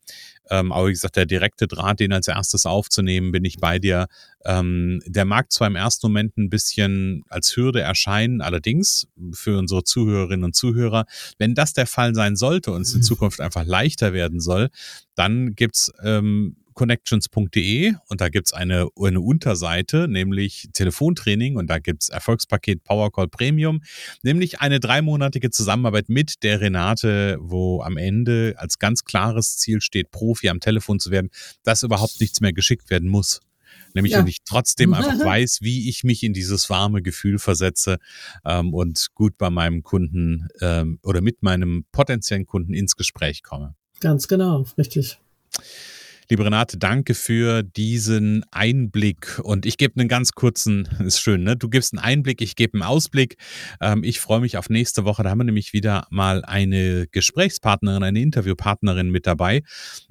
Ähm, 0.51 0.73
aber 0.73 0.89
wie 0.89 0.93
gesagt, 0.93 1.17
der 1.17 1.27
direkte 1.27 1.67
Draht, 1.67 2.01
den 2.01 2.13
als 2.13 2.29
erstes 2.29 2.67
aufzunehmen, 2.67 3.33
bin 3.33 3.45
ich 3.45 3.59
bei 3.59 3.79
dir. 3.79 4.07
Ähm, 4.45 5.01
der 5.07 5.25
mag 5.25 5.51
zwar 5.53 5.69
im 5.69 5.77
ersten 5.77 6.07
Moment 6.07 6.37
ein 6.37 6.51
bisschen 6.51 7.25
als 7.29 7.57
Hürde 7.57 7.81
erscheinen, 7.81 8.41
allerdings 8.41 9.09
für 9.33 9.59
unsere 9.59 9.85
Zuhörerinnen 9.85 10.45
und 10.45 10.55
Zuhörer, 10.55 11.07
wenn 11.39 11.55
das 11.55 11.73
der 11.73 11.87
Fall 11.87 12.15
sein 12.15 12.37
sollte 12.37 12.73
und 12.73 12.83
es 12.83 12.95
in 12.95 13.03
Zukunft 13.03 13.41
einfach 13.41 13.65
leichter 13.65 14.13
werden 14.13 14.41
soll, 14.41 14.69
dann 15.15 15.55
gibt's 15.55 15.93
ähm, 16.03 16.57
connections.de 16.75 17.95
und 18.09 18.21
da 18.21 18.29
gibt's 18.29 18.53
eine, 18.53 18.89
eine 19.01 19.21
Unterseite, 19.21 20.09
nämlich 20.09 20.69
Telefontraining 20.73 21.57
und 21.57 21.69
da 21.69 21.79
gibt's 21.79 22.09
Erfolgspaket 22.09 22.85
Powercall 22.85 23.29
Premium, 23.29 23.83
nämlich 24.23 24.61
eine 24.61 24.81
dreimonatige 24.81 25.51
Zusammenarbeit 25.51 26.09
mit 26.09 26.43
der 26.43 26.61
Renate, 26.61 27.39
wo 27.41 27.83
am 27.83 27.97
Ende 27.97 28.55
als 28.57 28.79
ganz 28.79 29.05
klares 29.05 29.57
Ziel 29.57 29.81
steht, 29.81 30.11
Profi 30.11 30.49
am 30.49 30.61
Telefon 30.61 31.01
zu 31.01 31.11
werden, 31.11 31.31
dass 31.63 31.83
überhaupt 31.83 32.21
nichts 32.21 32.41
mehr 32.41 32.53
geschickt 32.53 32.91
werden 32.91 33.09
muss. 33.09 33.41
Nämlich, 33.95 34.13
Ja. 34.13 34.19
wenn 34.19 34.27
ich 34.27 34.39
trotzdem 34.45 34.93
einfach 34.95 35.19
weiß, 35.25 35.59
wie 35.63 35.89
ich 35.89 36.05
mich 36.05 36.23
in 36.23 36.33
dieses 36.33 36.69
warme 36.69 37.01
Gefühl 37.03 37.39
versetze 37.39 37.99
ähm, 38.45 38.75
und 38.75 39.09
gut 39.15 39.39
bei 39.39 39.51
meinem 39.51 39.83
Kunden 39.83 40.49
ähm, 40.61 40.99
oder 41.03 41.21
mit 41.21 41.43
meinem 41.43 41.85
potenziellen 41.93 42.47
Kunden 42.47 42.75
ins 42.75 42.97
Gespräch 42.97 43.43
komme. 43.43 43.75
Ganz 44.01 44.29
genau, 44.29 44.67
richtig. 44.77 45.19
Liebe 46.31 46.43
Renate, 46.43 46.79
danke 46.79 47.13
für 47.13 47.63
diesen 47.63 48.45
Einblick. 48.51 49.39
Und 49.43 49.67
ich 49.67 49.77
gebe 49.77 50.01
einen 50.01 50.09
ganz 50.09 50.33
kurzen, 50.33 50.89
ist 51.05 51.21
schön, 51.21 51.43
ne? 51.43 51.55
Du 51.57 51.69
gibst 51.69 51.93
einen 51.93 52.03
Einblick, 52.03 52.41
ich 52.41 52.57
gebe 52.57 52.75
einen 52.75 52.83
Ausblick. 52.83 53.37
Ähm, 53.81 54.03
ich 54.05 54.21
freue 54.21 54.41
mich 54.41 54.57
auf 54.57 54.71
nächste 54.71 55.05
Woche. 55.05 55.23
Da 55.23 55.31
haben 55.31 55.39
wir 55.39 55.45
nämlich 55.45 55.75
wieder 55.75 56.07
mal 56.09 56.43
eine 56.45 57.07
Gesprächspartnerin, 57.09 58.03
eine 58.03 58.23
Interviewpartnerin 58.23 59.11
mit 59.11 59.27
dabei, 59.27 59.63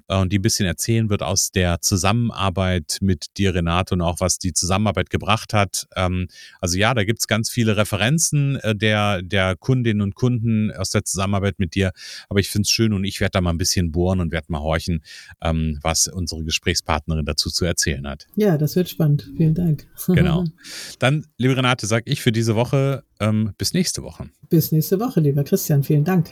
und 0.08 0.32
die 0.32 0.40
ein 0.40 0.42
bisschen 0.42 0.66
erzählen 0.66 1.10
wird 1.10 1.24
aus 1.24 1.52
der 1.52 1.82
Zusammenarbeit 1.82 2.98
mit 3.02 3.38
dir, 3.38 3.56
Renate, 3.56 3.96
und 3.96 4.02
auch 4.02 4.20
was 4.20 4.38
die 4.38 4.54
Zusammenarbeit 4.54 5.10
gebracht 5.10 5.54
hat. 5.54 5.88
Ähm, 5.96 6.28
also 6.60 6.78
ja, 6.78 6.94
da 6.94 7.04
gibt's 7.04 7.28
ganz 7.28 7.50
viele 7.50 7.78
Referenzen 7.78 8.58
äh, 8.58 8.76
der, 8.76 9.22
der 9.22 9.56
Kundinnen 9.56 10.02
und 10.02 10.16
Kunden 10.16 10.72
aus 10.72 10.90
der 10.90 11.04
Zusammenarbeit 11.04 11.60
mit 11.60 11.76
dir. 11.76 11.92
Aber 12.30 12.40
ich 12.40 12.50
finde 12.50 12.64
es 12.64 12.70
schön 12.70 12.94
und 12.94 13.06
ich 13.06 13.20
werde 13.20 13.32
da 13.32 13.42
mal 13.42 13.52
ein 13.52 13.58
bisschen 13.58 13.92
bohren 13.92 14.20
und 14.20 14.32
werde 14.32 14.48
mal 14.50 14.62
horchen, 14.62 15.04
ähm, 15.42 15.80
was 15.82 16.08
unsere 16.08 16.44
Gesprächspartnerin 16.44 17.26
dazu 17.26 17.50
zu 17.50 17.66
erzählen 17.66 18.06
hat. 18.08 18.28
Ja, 18.36 18.58
das 18.58 18.76
wird 18.76 18.90
spannend. 18.90 19.30
Vielen 19.38 19.54
Dank. 19.54 19.88
Genau. 20.08 20.44
Dann, 21.00 21.26
liebe 21.38 21.56
Renate, 21.56 21.88
sag 21.88 22.04
ich 22.08 22.22
für 22.22 22.32
diese 22.32 22.56
Woche 22.56 23.04
ähm, 23.20 23.54
bis 23.58 23.74
nächste 23.74 24.04
Woche. 24.04 24.30
Bis 24.50 24.72
nächste 24.72 25.00
Woche, 25.00 25.20
lieber 25.20 25.44
Christian. 25.44 25.84
Vielen 25.84 26.04
Dank. 26.04 26.32